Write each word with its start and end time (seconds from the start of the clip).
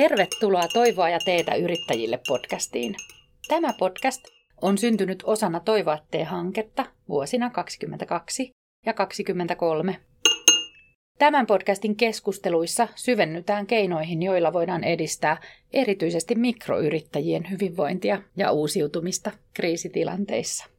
Tervetuloa 0.00 0.68
Toivoa 0.72 1.08
ja 1.08 1.18
teetä 1.24 1.54
yrittäjille 1.54 2.20
podcastiin. 2.28 2.94
Tämä 3.48 3.72
podcast 3.78 4.24
on 4.62 4.78
syntynyt 4.78 5.22
osana 5.26 5.60
Toivoa 5.60 5.98
hanketta 6.24 6.86
vuosina 7.08 7.50
2022 7.50 8.50
ja 8.86 8.92
2023. 8.92 10.00
Tämän 11.18 11.46
podcastin 11.46 11.96
keskusteluissa 11.96 12.88
syvennytään 12.94 13.66
keinoihin, 13.66 14.22
joilla 14.22 14.52
voidaan 14.52 14.84
edistää 14.84 15.36
erityisesti 15.72 16.34
mikroyrittäjien 16.34 17.50
hyvinvointia 17.50 18.22
ja 18.36 18.52
uusiutumista 18.52 19.30
kriisitilanteissa. 19.54 20.75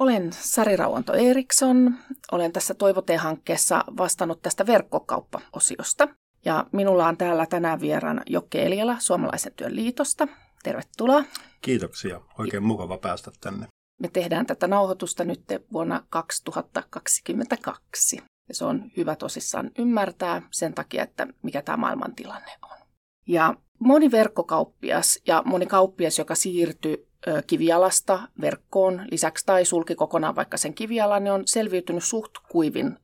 Olen 0.00 0.32
Sari 0.32 0.76
Rauanto 0.76 1.12
Eriksson. 1.12 1.94
Olen 2.32 2.52
tässä 2.52 2.74
Toivote-hankkeessa 2.74 3.84
vastannut 3.96 4.42
tästä 4.42 4.66
verkkokauppa-osiosta. 4.66 6.08
Ja 6.44 6.66
minulla 6.72 7.08
on 7.08 7.16
täällä 7.16 7.46
tänään 7.46 7.80
vieraana 7.80 8.22
Jokke 8.26 8.66
Eliala 8.66 8.96
Suomalaisen 8.98 9.52
työn 9.56 9.76
liitosta. 9.76 10.28
Tervetuloa. 10.62 11.24
Kiitoksia. 11.60 12.20
Oikein 12.38 12.62
mukava 12.62 12.98
päästä 12.98 13.30
tänne. 13.40 13.66
Me 14.02 14.08
tehdään 14.08 14.46
tätä 14.46 14.66
nauhoitusta 14.66 15.24
nyt 15.24 15.44
vuonna 15.72 16.04
2022. 16.10 18.16
Ja 18.48 18.54
se 18.54 18.64
on 18.64 18.90
hyvä 18.96 19.16
tosissaan 19.16 19.70
ymmärtää 19.78 20.42
sen 20.50 20.74
takia, 20.74 21.02
että 21.02 21.26
mikä 21.42 21.62
tämä 21.62 21.76
maailmantilanne 21.76 22.52
on. 22.62 22.78
Ja 23.26 23.54
moni 23.78 24.10
verkkokauppias 24.10 25.18
ja 25.26 25.42
moni 25.46 25.66
kauppias, 25.66 26.18
joka 26.18 26.34
siirtyi 26.34 27.09
kivialasta 27.46 28.20
verkkoon 28.40 29.06
lisäksi 29.10 29.46
tai 29.46 29.64
sulki 29.64 29.94
kokonaan 29.94 30.36
vaikka 30.36 30.56
sen 30.56 30.74
kivialan, 30.74 31.24
niin 31.24 31.32
on 31.32 31.42
selviytynyt 31.46 32.04
suht 32.04 32.32
kuivin 32.50 32.98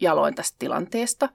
jaloin 0.00 0.34
tästä 0.34 0.56
tilanteesta. 0.58 1.28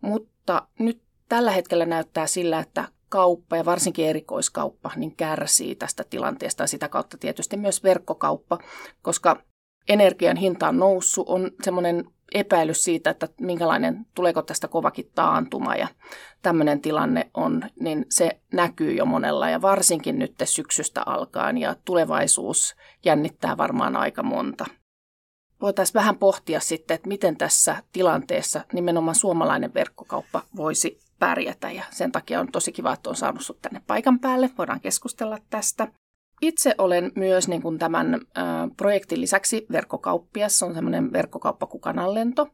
Mutta 0.00 0.68
nyt 0.78 1.02
tällä 1.28 1.50
hetkellä 1.50 1.86
näyttää 1.86 2.26
sillä, 2.26 2.60
että 2.60 2.88
kauppa 3.08 3.56
ja 3.56 3.64
varsinkin 3.64 4.06
erikoiskauppa 4.06 4.90
niin 4.96 5.16
kärsii 5.16 5.74
tästä 5.74 6.04
tilanteesta 6.10 6.62
ja 6.62 6.66
sitä 6.66 6.88
kautta 6.88 7.18
tietysti 7.18 7.56
myös 7.56 7.84
verkkokauppa, 7.84 8.58
koska 9.02 9.42
energian 9.88 10.36
hinta 10.36 10.68
on 10.68 10.78
noussut, 10.78 11.28
on 11.28 11.50
semmoinen 11.62 12.04
epäilys 12.34 12.84
siitä, 12.84 13.10
että 13.10 13.28
minkälainen, 13.40 14.06
tuleeko 14.14 14.42
tästä 14.42 14.68
kovakin 14.68 15.10
taantuma 15.14 15.74
ja 15.74 15.88
tämmöinen 16.42 16.80
tilanne 16.80 17.30
on, 17.34 17.62
niin 17.80 18.06
se 18.08 18.40
näkyy 18.52 18.92
jo 18.92 19.04
monella 19.04 19.48
ja 19.48 19.62
varsinkin 19.62 20.18
nyt 20.18 20.34
syksystä 20.44 21.02
alkaen 21.06 21.58
ja 21.58 21.76
tulevaisuus 21.84 22.76
jännittää 23.04 23.56
varmaan 23.56 23.96
aika 23.96 24.22
monta. 24.22 24.66
Voitaisiin 25.60 25.94
vähän 25.94 26.18
pohtia 26.18 26.60
sitten, 26.60 26.94
että 26.94 27.08
miten 27.08 27.36
tässä 27.36 27.82
tilanteessa 27.92 28.60
nimenomaan 28.72 29.14
suomalainen 29.14 29.74
verkkokauppa 29.74 30.42
voisi 30.56 31.00
pärjätä 31.18 31.70
ja 31.70 31.84
sen 31.90 32.12
takia 32.12 32.40
on 32.40 32.52
tosi 32.52 32.72
kiva, 32.72 32.92
että 32.92 33.10
on 33.10 33.16
saanut 33.16 33.42
sinut 33.42 33.62
tänne 33.62 33.82
paikan 33.86 34.18
päälle. 34.18 34.50
Voidaan 34.58 34.80
keskustella 34.80 35.38
tästä. 35.50 35.88
Itse 36.42 36.74
olen 36.78 37.12
myös 37.14 37.48
niin 37.48 37.62
kuin 37.62 37.78
tämän 37.78 38.14
ä, 38.14 38.18
projektin 38.76 39.20
lisäksi 39.20 39.66
verkkokauppias. 39.72 40.58
Se 40.58 40.64
on 40.64 40.74
semmoinen 40.74 41.12
verkkokauppakukananlento. 41.12 42.48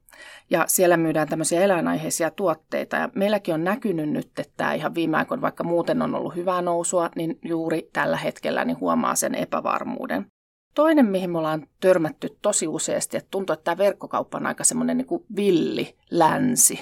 Ja 0.50 0.64
siellä 0.68 0.96
myydään 0.96 1.28
tämmöisiä 1.28 1.60
eläinaiheisia 1.60 2.30
tuotteita. 2.30 2.96
Ja 2.96 3.08
meilläkin 3.14 3.54
on 3.54 3.64
näkynyt 3.64 4.10
nyt, 4.10 4.38
että 4.38 4.72
ihan 4.72 4.94
viime 4.94 5.16
aikoina, 5.16 5.42
vaikka 5.42 5.64
muuten 5.64 6.02
on 6.02 6.14
ollut 6.14 6.36
hyvää 6.36 6.62
nousua, 6.62 7.10
niin 7.16 7.38
juuri 7.44 7.90
tällä 7.92 8.16
hetkellä 8.16 8.64
niin 8.64 8.80
huomaa 8.80 9.14
sen 9.14 9.34
epävarmuuden. 9.34 10.26
Toinen, 10.74 11.06
mihin 11.06 11.30
me 11.30 11.38
ollaan 11.38 11.66
törmätty 11.80 12.38
tosi 12.42 12.68
useasti, 12.68 13.16
että 13.16 13.30
tuntuu, 13.30 13.54
että 13.54 13.64
tämä 13.64 13.78
verkkokauppa 13.78 14.38
on 14.38 14.46
aika 14.46 14.64
semmoinen 14.64 14.96
niin 14.96 15.24
villi 15.36 15.96
länsi. 16.10 16.80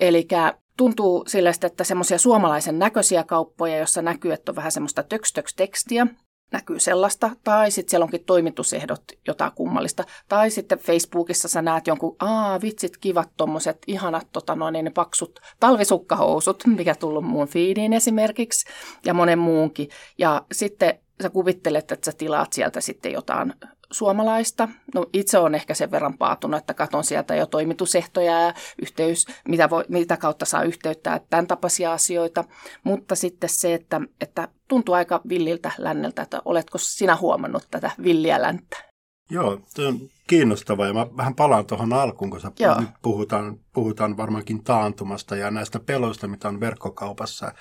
Eli 0.00 0.28
tuntuu 0.76 1.24
sille, 1.26 1.52
että 1.62 1.84
semmoisia 1.84 2.18
suomalaisen 2.18 2.78
näköisiä 2.78 3.24
kauppoja, 3.24 3.78
jossa 3.78 4.02
näkyy, 4.02 4.32
että 4.32 4.52
on 4.52 4.56
vähän 4.56 4.72
semmoista 4.72 5.02
töks-töks-tekstiä, 5.02 6.06
näkyy 6.54 6.80
sellaista, 6.80 7.30
tai 7.44 7.70
sitten 7.70 7.90
siellä 7.90 8.04
onkin 8.04 8.24
toimitusehdot 8.24 9.02
jotain 9.26 9.52
kummallista, 9.54 10.04
tai 10.28 10.50
sitten 10.50 10.78
Facebookissa 10.78 11.48
sä 11.48 11.62
näet 11.62 11.86
jonkun, 11.86 12.16
aa 12.18 12.60
vitsit, 12.60 12.96
kivat 12.96 13.30
tommoset 13.36 13.78
ihanat 13.86 14.26
tota 14.32 14.54
noin, 14.54 14.72
ne 14.72 14.90
paksut 14.90 15.40
talvisukkahousut, 15.60 16.66
mikä 16.66 16.94
tullut 16.94 17.24
muun 17.24 17.48
feediin 17.48 17.92
esimerkiksi, 17.92 18.66
ja 19.06 19.14
monen 19.14 19.38
muunkin, 19.38 19.88
ja 20.18 20.42
sitten 20.52 20.98
sä 21.22 21.30
kuvittelet, 21.30 21.92
että 21.92 22.10
sä 22.10 22.16
tilaat 22.18 22.52
sieltä 22.52 22.80
sitten 22.80 23.12
jotain 23.12 23.54
suomalaista. 23.94 24.68
No 24.94 25.06
itse 25.12 25.38
on 25.38 25.54
ehkä 25.54 25.74
sen 25.74 25.90
verran 25.90 26.18
paatunut, 26.18 26.58
että 26.58 26.74
katon 26.74 27.04
sieltä 27.04 27.34
jo 27.34 27.46
toimitusehtoja 27.46 28.40
ja 28.40 28.54
yhteys, 28.82 29.26
mitä, 29.48 29.70
voi, 29.70 29.84
mitä 29.88 30.16
kautta 30.16 30.44
saa 30.44 30.62
yhteyttää, 30.62 31.20
tämän 31.30 31.46
tapaisia 31.46 31.92
asioita. 31.92 32.44
Mutta 32.84 33.14
sitten 33.14 33.50
se, 33.50 33.74
että, 33.74 34.00
että 34.20 34.48
tuntuu 34.68 34.94
aika 34.94 35.20
villiltä 35.28 35.72
länneltä, 35.78 36.22
että 36.22 36.42
oletko 36.44 36.78
sinä 36.78 37.16
huomannut 37.16 37.66
tätä 37.70 37.90
villiä 38.02 38.42
länttä? 38.42 38.93
Joo, 39.30 39.60
se 39.66 39.86
on 39.86 40.00
kiinnostavaa 40.26 40.86
ja 40.86 40.94
mä 40.94 41.06
vähän 41.16 41.34
palaan 41.34 41.66
tuohon 41.66 41.92
alkuun, 41.92 42.30
kun 42.30 42.40
nyt 42.80 42.90
puhutaan, 43.02 43.60
puhutaan 43.72 44.16
varmaankin 44.16 44.64
taantumasta 44.64 45.36
ja 45.36 45.50
näistä 45.50 45.80
peloista, 45.80 46.28
mitä 46.28 46.48
on 46.48 46.60
verkkokaupassa. 46.60 47.52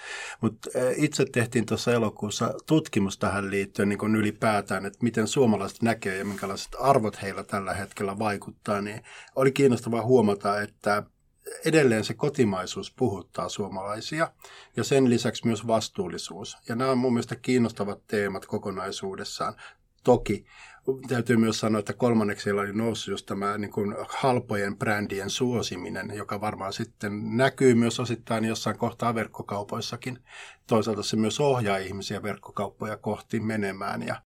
Mutta 0.41 0.69
itse 0.95 1.25
tehtiin 1.25 1.65
tuossa 1.65 1.93
elokuussa 1.93 2.53
tutkimus 2.65 3.17
tähän 3.17 3.51
liittyen 3.51 3.89
niin 3.89 3.99
kuin 3.99 4.15
ylipäätään, 4.15 4.85
että 4.85 4.99
miten 5.01 5.27
suomalaiset 5.27 5.81
näkee 5.81 6.17
ja 6.17 6.25
minkälaiset 6.25 6.75
arvot 6.79 7.21
heillä 7.21 7.43
tällä 7.43 7.73
hetkellä 7.73 8.19
vaikuttaa. 8.19 8.81
Niin 8.81 9.01
oli 9.35 9.51
kiinnostavaa 9.51 10.05
huomata, 10.05 10.61
että 10.61 11.03
edelleen 11.65 12.03
se 12.03 12.13
kotimaisuus 12.13 12.93
puhuttaa 12.95 13.49
suomalaisia 13.49 14.31
ja 14.75 14.83
sen 14.83 15.09
lisäksi 15.09 15.45
myös 15.47 15.67
vastuullisuus. 15.67 16.57
Ja 16.69 16.75
nämä 16.75 16.91
on 16.91 16.97
mun 16.97 17.13
mielestä 17.13 17.35
kiinnostavat 17.35 18.07
teemat 18.07 18.45
kokonaisuudessaan. 18.45 19.55
Toki 20.03 20.45
täytyy 21.07 21.37
myös 21.37 21.59
sanoa, 21.59 21.79
että 21.79 21.93
kolmanneksi 21.93 22.43
siellä 22.43 22.61
oli 22.61 22.73
noussut 22.73 23.11
just 23.11 23.25
tämä 23.25 23.57
niin 23.57 23.71
kuin 23.71 23.95
halpojen 24.09 24.77
brändien 24.77 25.29
suosiminen, 25.29 26.11
joka 26.15 26.41
varmaan 26.41 26.73
sitten 26.73 27.37
näkyy 27.37 27.75
myös 27.75 27.99
osittain 27.99 28.45
jossain 28.45 28.77
kohtaa 28.77 29.15
verkkokaupoissakin. 29.15 30.19
Toisaalta 30.67 31.03
se 31.03 31.15
myös 31.15 31.39
ohjaa 31.39 31.77
ihmisiä 31.77 32.23
verkkokauppoja 32.23 32.97
kohti 32.97 33.39
menemään 33.39 34.03
ja 34.03 34.21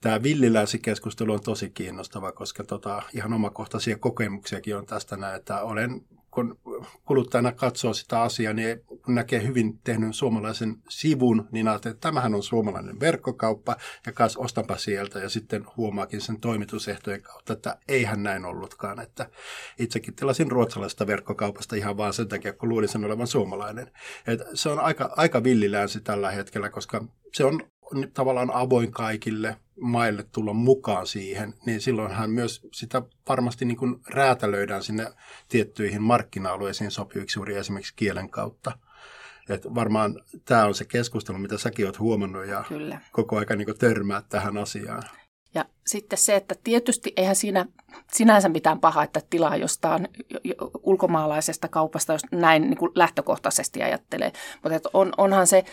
Tämä 0.00 0.22
villiläisikeskustelu 0.22 1.32
on 1.32 1.40
tosi 1.40 1.70
kiinnostava, 1.70 2.32
koska 2.32 2.64
tota, 2.64 3.02
ihan 3.14 3.32
omakohtaisia 3.32 3.98
kokemuksiakin 3.98 4.76
on 4.76 4.86
tästä 4.86 5.16
näin, 5.16 5.36
että 5.36 5.62
olen 5.62 6.00
kun 6.30 6.58
kuluttajana 7.04 7.52
katsoo 7.52 7.94
sitä 7.94 8.22
asiaa, 8.22 8.52
niin 8.52 8.80
kun 8.86 9.14
näkee 9.14 9.46
hyvin 9.46 9.78
tehnyt 9.84 10.16
suomalaisen 10.16 10.76
sivun, 10.88 11.48
niin 11.52 11.68
ajattelee, 11.68 11.92
että 11.92 12.08
tämähän 12.08 12.34
on 12.34 12.42
suomalainen 12.42 13.00
verkkokauppa, 13.00 13.76
ja 14.06 14.12
kas 14.12 14.36
ostanpa 14.36 14.76
sieltä, 14.76 15.18
ja 15.18 15.28
sitten 15.28 15.66
huomaakin 15.76 16.20
sen 16.20 16.40
toimitusehtojen 16.40 17.22
kautta, 17.22 17.52
että 17.52 17.78
eihän 17.88 18.22
näin 18.22 18.44
ollutkaan, 18.44 19.00
että 19.00 19.30
itsekin 19.78 20.14
tilasin 20.14 20.50
ruotsalaisesta 20.50 21.06
verkkokaupasta 21.06 21.76
ihan 21.76 21.96
vaan 21.96 22.12
sen 22.12 22.28
takia, 22.28 22.52
kun 22.52 22.68
luulin 22.68 22.88
sen 22.88 23.04
olevan 23.04 23.26
suomalainen. 23.26 23.90
Et 24.26 24.40
se 24.54 24.68
on 24.68 24.80
aika, 24.80 25.12
aika 25.16 25.44
villilänsi 25.44 26.00
tällä 26.00 26.30
hetkellä, 26.30 26.70
koska 26.70 27.04
se 27.32 27.44
on 27.44 27.62
tavallaan 28.14 28.50
avoin 28.54 28.92
kaikille 28.92 29.56
maille 29.80 30.24
tulla 30.32 30.52
mukaan 30.52 31.06
siihen, 31.06 31.54
niin 31.66 31.80
silloinhan 31.80 32.30
myös 32.30 32.68
sitä 32.72 33.02
varmasti 33.28 33.64
niin 33.64 33.76
kuin 33.76 34.00
räätälöidään 34.08 34.82
sinne 34.82 35.12
tiettyihin 35.48 36.02
markkina-alueisiin 36.02 36.90
sopiviksi 36.90 37.38
juuri 37.38 37.56
esimerkiksi 37.56 37.92
kielen 37.96 38.30
kautta. 38.30 38.78
Et 39.48 39.74
varmaan 39.74 40.22
tämä 40.44 40.66
on 40.66 40.74
se 40.74 40.84
keskustelu, 40.84 41.38
mitä 41.38 41.58
säkin 41.58 41.86
olet 41.86 41.98
huomannut 41.98 42.46
ja 42.46 42.64
Kyllä. 42.68 43.00
koko 43.12 43.36
ajan 43.36 43.58
niin 43.58 43.78
törmää 43.78 44.22
tähän 44.28 44.58
asiaan. 44.58 45.02
Ja 45.54 45.64
sitten 45.86 46.18
se, 46.18 46.36
että 46.36 46.54
tietysti 46.64 47.12
eihän 47.16 47.36
siinä 47.36 47.66
sinänsä 48.12 48.48
mitään 48.48 48.80
pahaa, 48.80 49.04
että 49.04 49.20
tilaa 49.30 49.56
jostain 49.56 50.08
ulkomaalaisesta 50.82 51.68
kaupasta, 51.68 52.12
jos 52.12 52.22
näin 52.32 52.62
niin 52.62 52.78
kuin 52.78 52.92
lähtökohtaisesti 52.94 53.82
ajattelee. 53.82 54.32
Mutta 54.62 54.90
on, 54.92 55.12
onhan 55.16 55.46
se 55.46 55.64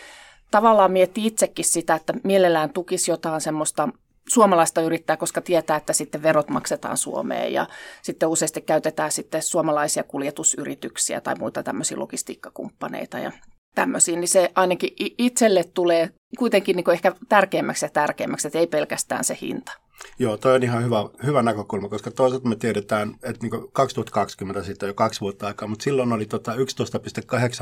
tavallaan 0.50 0.92
mietti 0.92 1.26
itsekin 1.26 1.64
sitä, 1.64 1.94
että 1.94 2.14
mielellään 2.24 2.70
tukisi 2.70 3.10
jotain 3.10 3.40
semmoista 3.40 3.88
suomalaista 4.28 4.80
yrittää, 4.80 5.16
koska 5.16 5.40
tietää, 5.40 5.76
että 5.76 5.92
sitten 5.92 6.22
verot 6.22 6.48
maksetaan 6.48 6.96
Suomeen 6.96 7.52
ja 7.52 7.66
sitten 8.02 8.28
useasti 8.28 8.60
käytetään 8.60 9.12
sitten 9.12 9.42
suomalaisia 9.42 10.02
kuljetusyrityksiä 10.02 11.20
tai 11.20 11.34
muita 11.38 11.62
tämmöisiä 11.62 11.98
logistiikkakumppaneita 11.98 13.18
ja 13.18 13.32
tämmöisiä, 13.74 14.16
niin 14.16 14.28
se 14.28 14.50
ainakin 14.54 14.90
itselle 15.18 15.64
tulee 15.74 16.10
kuitenkin 16.38 16.76
niin 16.76 16.90
ehkä 16.92 17.12
tärkeämmäksi 17.28 17.84
ja 17.84 17.90
tärkeämmäksi, 17.90 18.48
että 18.48 18.58
ei 18.58 18.66
pelkästään 18.66 19.24
se 19.24 19.38
hinta. 19.40 19.72
Joo, 20.18 20.36
toi 20.36 20.54
on 20.54 20.62
ihan 20.62 20.84
hyvä, 20.84 20.96
hyvä 21.26 21.42
näkökulma, 21.42 21.88
koska 21.88 22.10
toisaalta 22.10 22.48
me 22.48 22.56
tiedetään, 22.56 23.14
että 23.22 23.46
niin 23.46 23.68
2020 23.72 24.62
sitten 24.62 24.86
jo 24.86 24.94
kaksi 24.94 25.20
vuotta 25.20 25.46
aikaa, 25.46 25.68
mutta 25.68 25.82
silloin 25.82 26.12
oli 26.12 26.26
tota 26.26 26.54
11,8 26.54 26.58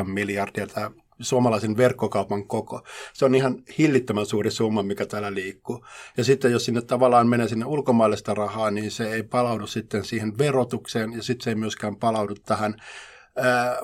miljardia 0.04 0.66
tämä 0.66 0.90
suomalaisen 1.20 1.76
verkkokaupan 1.76 2.46
koko. 2.46 2.82
Se 3.12 3.24
on 3.24 3.34
ihan 3.34 3.62
hillittömän 3.78 4.26
suuri 4.26 4.50
summa, 4.50 4.82
mikä 4.82 5.06
täällä 5.06 5.34
liikkuu. 5.34 5.84
Ja 6.16 6.24
sitten 6.24 6.52
jos 6.52 6.64
sinne 6.64 6.82
tavallaan 6.82 7.28
menee 7.28 7.48
sinne 7.48 7.64
ulkomaillista 7.64 8.34
rahaa, 8.34 8.70
niin 8.70 8.90
se 8.90 9.12
ei 9.12 9.22
palaudu 9.22 9.66
sitten 9.66 10.04
siihen 10.04 10.38
verotukseen 10.38 11.12
ja 11.12 11.22
sitten 11.22 11.44
se 11.44 11.50
ei 11.50 11.54
myöskään 11.54 11.96
palaudu 11.96 12.34
tähän 12.34 12.74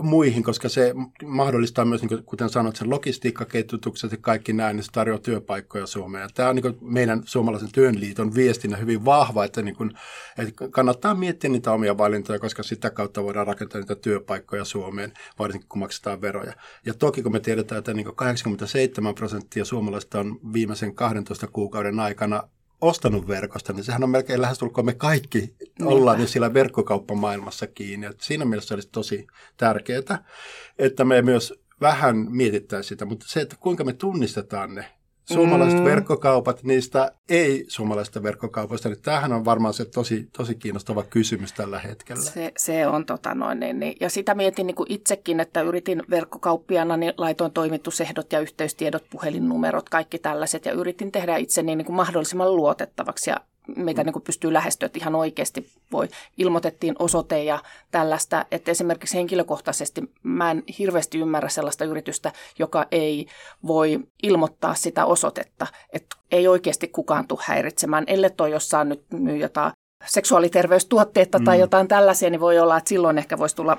muihin, 0.00 0.43
koska 0.43 0.69
se 0.69 0.94
mahdollistaa 1.25 1.84
myös, 1.84 2.02
niin 2.02 2.25
kuten 2.25 2.49
sanoit, 2.49 2.76
sen 2.76 2.90
logistiikkaketjutukset 2.90 4.12
ja 4.12 4.19
kaikki 4.20 4.52
näin, 4.52 4.76
niin 4.76 4.84
se 4.84 4.93
tarjoaa 4.93 5.19
työpaikkoja 5.19 5.87
Suomeen. 5.87 6.22
Ja 6.22 6.28
tämä 6.34 6.49
on 6.49 6.56
niin 6.56 6.78
meidän 6.81 7.22
suomalaisen 7.25 7.72
työnliiton 7.72 8.34
viestinä 8.34 8.76
hyvin 8.76 9.04
vahva, 9.04 9.44
että, 9.44 9.62
niin 9.62 9.76
kuin, 9.76 9.90
että 10.38 10.69
kannattaa 10.70 11.14
miettiä 11.14 11.50
niitä 11.50 11.72
omia 11.72 11.99
valintoja, 11.99 12.38
koska 12.38 12.62
sitä 12.62 12.90
kautta 12.90 13.25
voidaan 13.25 13.46
rakentaa 13.46 13.81
niitä 13.81 13.94
työpaikkoja 13.94 14.64
Suomeen, 14.64 15.12
varsinkin 15.38 15.69
kun 15.69 15.81
maksetaan 15.81 16.20
veroja. 16.20 16.52
Ja 16.87 16.94
toki 16.94 17.22
kun 17.22 17.32
me 17.32 17.40
tiedetään, 17.40 17.78
että 17.78 17.94
niin 17.94 18.16
87 18.16 19.14
prosenttia 19.14 19.64
suomalaisista 19.64 20.20
on 20.20 20.38
viimeisen 20.52 20.94
12 20.94 21.46
kuukauden 21.46 22.00
aikana 22.00 22.43
ostanut 22.82 23.29
verkosta, 23.29 23.73
niin 23.73 23.84
sehän 23.84 24.05
on 24.05 24.11
melkein 24.11 24.40
lähestulkoon 24.40 24.84
me 24.84 24.94
kaikki 24.94 25.38
Niinpä. 25.38 25.84
ollaan 25.84 26.19
nyt 26.19 26.29
siellä 26.29 26.55
verkkokauppamaailmassa 26.55 27.67
kiinni. 27.67 28.06
Et 28.06 28.20
siinä 28.20 28.44
mielessä 28.44 28.75
olisi 28.75 28.88
tosi 28.93 29.26
tärkeää, 29.56 30.25
että 30.79 31.05
me 31.05 31.23
myös 31.23 31.55
vähän 31.81 32.17
mietittäisiin 32.17 32.88
sitä, 32.88 33.05
mutta 33.05 33.26
se, 33.29 33.40
että 33.40 33.56
kuinka 33.61 33.84
me 33.84 33.93
tunnistetaan 33.93 34.75
ne 34.75 34.84
suomalaiset 35.24 35.78
mm. 35.78 35.84
verkkokaupat 35.84 36.62
niistä 36.62 37.12
ei-suomalaisista 37.28 38.22
verkkokaupoista, 38.22 38.88
niin 38.88 39.02
tämähän 39.02 39.32
on 39.32 39.44
varmaan 39.44 39.74
se 39.74 39.84
tosi, 39.84 40.28
tosi 40.36 40.54
kiinnostava 40.54 41.02
kysymys 41.02 41.52
tällä 41.52 41.78
hetkellä. 41.78 42.22
Se, 42.22 42.52
se 42.56 42.86
on 42.86 43.06
tota 43.06 43.34
noin, 43.34 43.60
niin, 43.60 43.80
niin. 43.80 43.96
ja 44.00 44.10
sitä 44.10 44.34
mietin 44.34 44.66
niin 44.66 44.74
kuin 44.74 44.92
itsekin, 44.92 45.40
että 45.40 45.60
yritin 45.60 46.02
verkkokauppiana, 46.10 46.96
niin 46.96 47.14
laitoin 47.16 47.52
toimitusehdot 47.52 48.32
ja 48.32 48.40
yhteystiedot, 48.40 49.04
puhelinnumerot, 49.10 49.88
kaikki 49.88 50.19
tällaiset, 50.19 50.64
ja 50.64 50.72
yritin 50.72 51.12
tehdä 51.12 51.36
itse 51.36 51.62
niin, 51.62 51.78
niin 51.78 51.86
kuin 51.86 51.96
mahdollisimman 51.96 52.56
luotettavaksi, 52.56 53.30
ja 53.30 53.36
meitä 53.76 54.05
niin 54.05 54.12
kuin 54.12 54.23
pystyy 54.23 54.53
lähestyä, 54.53 54.87
että 54.87 54.99
ihan 54.99 55.14
oikeasti 55.14 55.70
voi. 55.93 56.09
Ilmoitettiin 56.38 56.94
osoite 56.99 57.44
ja 57.44 57.59
tällaista, 57.91 58.47
että 58.50 58.70
esimerkiksi 58.70 59.17
henkilökohtaisesti 59.17 60.03
mä 60.23 60.50
en 60.50 60.62
hirveästi 60.79 61.19
ymmärrä 61.19 61.49
sellaista 61.49 61.85
yritystä, 61.85 62.32
joka 62.59 62.87
ei 62.91 63.26
voi 63.67 64.00
ilmoittaa 64.23 64.75
sitä 64.75 65.05
osoitetta, 65.05 65.67
että 65.93 66.17
ei 66.31 66.49
oikeasti 66.49 66.88
kukaan 66.88 67.29
tule 67.29 67.41
häiritsemään, 67.43 68.05
ellei 68.06 68.31
toi 68.31 68.50
jossain 68.50 68.88
nyt 68.88 69.05
myy 69.12 69.37
jotain 69.37 69.73
seksuaaliterveystuotteita 70.05 71.38
mm. 71.38 71.44
tai 71.44 71.61
jotain 71.61 71.88
tällaisia, 71.88 72.31
niin 72.31 72.41
voi 72.41 72.59
olla, 72.59 72.76
että 72.76 72.88
silloin 72.88 73.19
ehkä 73.19 73.38
voisi 73.38 73.56
tulla 73.56 73.79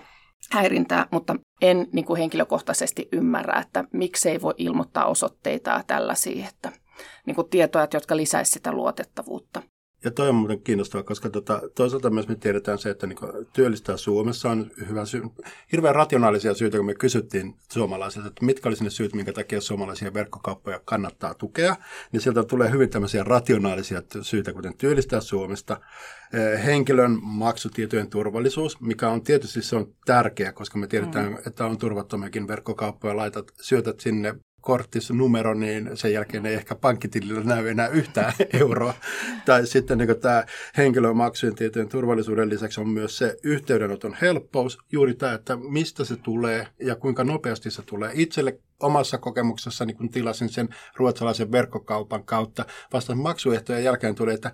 häirintää, 0.52 1.08
mutta 1.12 1.36
en 1.62 1.88
niin 1.92 2.06
kuin 2.06 2.20
henkilökohtaisesti 2.20 3.08
ymmärrä, 3.12 3.60
että 3.60 3.84
miksei 3.94 4.42
voi 4.42 4.54
ilmoittaa 4.58 5.06
osoitteita 5.06 5.72
ja 5.72 5.84
tällaisia, 5.88 6.48
että 6.48 6.72
niin 7.26 7.36
kuin 7.36 7.50
tietoja, 7.50 7.88
jotka 7.94 8.18
lisäisivät 8.18 8.54
sitä 8.54 8.72
luotettavuutta. 8.72 9.62
Ja 10.04 10.12
toi 10.12 10.30
on 10.30 10.36
muuten 10.36 10.62
kiinnostavaa, 10.62 11.04
koska 11.04 11.30
tota, 11.30 11.62
toisaalta 11.76 12.10
myös 12.10 12.28
me 12.28 12.36
tiedetään 12.36 12.78
se, 12.78 12.90
että 12.90 13.08
niin 13.08 13.18
työllistää 13.54 13.98
Suomessa 13.98 14.50
on 14.50 14.72
hyvä 14.90 15.06
syy, 15.06 15.22
hirveän 15.72 15.96
rationaalisia 15.96 16.54
syitä, 16.54 16.78
kun 16.78 16.86
me 16.86 16.94
kysyttiin 16.96 17.56
suomalaisilta, 17.72 18.28
että 18.28 18.46
mitkä 18.46 18.70
olisivat 18.70 18.86
ne 18.86 18.90
syyt, 18.90 19.14
minkä 19.14 19.34
takia 19.34 19.62
suomalaisia 19.62 20.14
verkkokauppoja 20.14 20.82
kannattaa 20.86 21.34
tukea, 21.34 21.76
niin 22.12 22.22
sieltä 22.22 22.44
tulee 22.44 22.72
hyvin 22.72 22.90
tämmöisiä 22.90 23.24
rationaalisia 23.24 24.02
syitä, 24.22 24.54
kuten 24.54 24.78
työllistää 24.78 25.22
Suomesta, 25.22 25.82
henkilön 26.66 27.20
maksutietojen 27.22 28.10
turvallisuus, 28.10 28.82
mikä 28.82 29.10
on 29.10 29.24
tietysti 29.24 29.62
se 29.62 29.76
on 29.76 29.94
tärkeä, 30.06 30.52
koska 30.52 30.80
me 30.80 30.88
tiedetään, 30.88 31.32
mm. 31.32 31.38
että 31.48 31.66
on 31.66 31.78
turvattomiakin 31.78 32.48
verkkokauppoja, 32.48 33.18
laitat, 33.18 33.52
syötät 33.62 34.00
sinne 34.00 34.36
numero, 35.14 35.54
niin 35.54 35.90
sen 35.94 36.14
jälkeen 36.14 36.46
ei 36.46 36.54
ehkä 36.54 36.76
pankkitilillä 36.76 37.44
näy 37.44 37.68
enää 37.68 37.88
yhtään 37.88 38.34
euroa. 38.62 38.94
tai 39.46 39.68
sitten 39.68 39.98
niin 39.98 40.20
tämä 40.22 40.44
henkilömaksujen 40.78 41.56
tietojen 41.56 41.90
turvallisuuden 41.90 42.50
lisäksi 42.50 42.82
on 42.82 42.90
myös 42.90 43.18
se 43.18 43.38
yhteydenoton 43.44 44.18
helppous, 44.22 44.78
juuri 44.92 45.14
tämä, 45.14 45.34
että 45.34 45.56
mistä 45.56 46.06
se 46.06 46.16
tulee 46.16 46.68
ja 46.80 46.96
kuinka 46.96 47.24
nopeasti 47.24 47.72
se 47.72 47.82
tulee. 47.82 48.12
Itselle 48.14 48.60
omassa 48.80 49.18
kokemuksessani, 49.18 49.94
kun 49.94 50.10
tilasin 50.10 50.50
sen 50.50 50.70
ruotsalaisen 50.96 51.52
verkkokaupan 51.52 52.24
kautta, 52.24 52.66
vasta 52.94 53.16
maksuehtojen 53.16 53.84
jälkeen 53.84 54.16
tuli, 54.16 54.34
että 54.34 54.52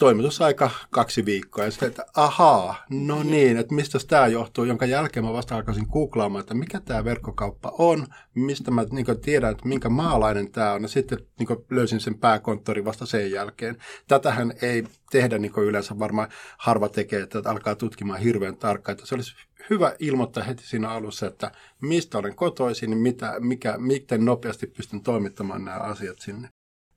toimitusaika 0.00 0.70
kaksi 0.90 1.24
viikkoa. 1.24 1.64
Ja 1.64 1.70
sitten, 1.70 1.88
että 1.88 2.06
ahaa, 2.16 2.84
no 2.90 3.22
niin, 3.22 3.56
että 3.56 3.74
mistä 3.74 3.98
tämä 4.08 4.26
johtuu, 4.26 4.64
jonka 4.64 4.86
jälkeen 4.86 5.26
mä 5.26 5.32
vasta 5.32 5.56
alkaisin 5.56 5.86
googlaamaan, 5.92 6.40
että 6.40 6.54
mikä 6.54 6.80
tämä 6.80 7.04
verkkokauppa 7.04 7.72
on, 7.78 8.06
mistä 8.34 8.70
mä 8.70 8.84
niin 8.90 9.20
tiedän, 9.22 9.52
että 9.52 9.68
minkä 9.68 9.88
maalainen 9.88 10.52
tämä 10.52 10.72
on, 10.72 10.82
ja 10.82 10.88
sitten 10.88 11.18
niin 11.38 11.48
löysin 11.70 12.00
sen 12.00 12.18
pääkonttori 12.18 12.84
vasta 12.84 13.06
sen 13.06 13.30
jälkeen. 13.30 13.76
Tätähän 14.08 14.52
ei 14.62 14.84
tehdä 15.10 15.38
niin 15.38 15.52
yleensä, 15.56 15.98
varmaan 15.98 16.28
harva 16.58 16.88
tekee, 16.88 17.22
että 17.22 17.42
alkaa 17.44 17.74
tutkimaan 17.74 18.20
hirveän 18.20 18.56
tarkkaan, 18.56 18.92
että 18.92 19.06
se 19.06 19.14
olisi 19.14 19.34
hyvä 19.70 19.94
ilmoittaa 19.98 20.44
heti 20.44 20.66
siinä 20.66 20.90
alussa, 20.90 21.26
että 21.26 21.52
mistä 21.80 22.18
olen 22.18 22.36
kotoisin, 22.36 22.98
mitä, 22.98 23.36
mikä, 23.40 23.78
miten 23.78 24.24
nopeasti 24.24 24.66
pystyn 24.66 25.02
toimittamaan 25.02 25.64
nämä 25.64 25.76
asiat 25.76 26.18
sinne 26.18 26.48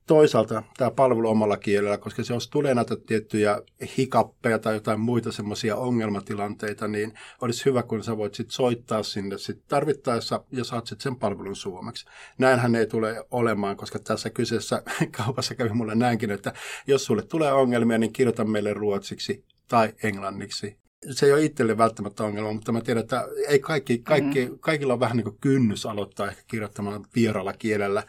toisaalta 0.06 0.62
tämä 0.76 0.90
palvelu 0.90 1.28
omalla 1.28 1.56
kielellä, 1.56 1.98
koska 1.98 2.24
se 2.24 2.34
jos 2.34 2.48
tulee 2.48 2.74
näitä 2.74 2.96
tiettyjä 3.06 3.62
hikappeja 3.98 4.58
tai 4.58 4.74
jotain 4.74 5.00
muita 5.00 5.32
semmoisia 5.32 5.76
ongelmatilanteita, 5.76 6.88
niin 6.88 7.14
olisi 7.40 7.64
hyvä, 7.64 7.82
kun 7.82 8.04
sä 8.04 8.16
voit 8.16 8.34
sit 8.34 8.50
soittaa 8.50 9.02
sinne 9.02 9.38
sit 9.38 9.62
tarvittaessa 9.68 10.44
ja 10.50 10.64
saat 10.64 10.86
sitten 10.86 11.02
sen 11.02 11.16
palvelun 11.16 11.56
suomeksi. 11.56 12.06
Näinhän 12.38 12.74
ei 12.74 12.86
tule 12.86 13.24
olemaan, 13.30 13.76
koska 13.76 13.98
tässä 13.98 14.30
kyseessä 14.30 14.82
kaupassa 15.24 15.54
kävi 15.54 15.68
mulle 15.68 15.94
näinkin, 15.94 16.30
että 16.30 16.52
jos 16.86 17.04
sulle 17.04 17.22
tulee 17.22 17.52
ongelmia, 17.52 17.98
niin 17.98 18.12
kirjoita 18.12 18.44
meille 18.44 18.74
ruotsiksi 18.74 19.44
tai 19.68 19.92
englanniksi 20.02 20.84
se 21.10 21.26
ei 21.26 21.32
ole 21.32 21.44
itselle 21.44 21.78
välttämättä 21.78 22.24
ongelma, 22.24 22.52
mutta 22.52 22.72
mä 22.72 22.80
tiedän, 22.80 23.02
että 23.02 23.28
ei 23.48 23.58
kaikki, 23.58 23.98
kaikki, 23.98 24.40
mm-hmm. 24.40 24.58
kaikilla 24.58 24.92
on 24.92 25.00
vähän 25.00 25.16
niin 25.16 25.24
kuin 25.24 25.38
kynnys 25.40 25.86
aloittaa 25.86 26.28
ehkä 26.28 26.42
kirjoittamaan 26.46 27.04
vieralla 27.14 27.52
kielellä 27.52 28.02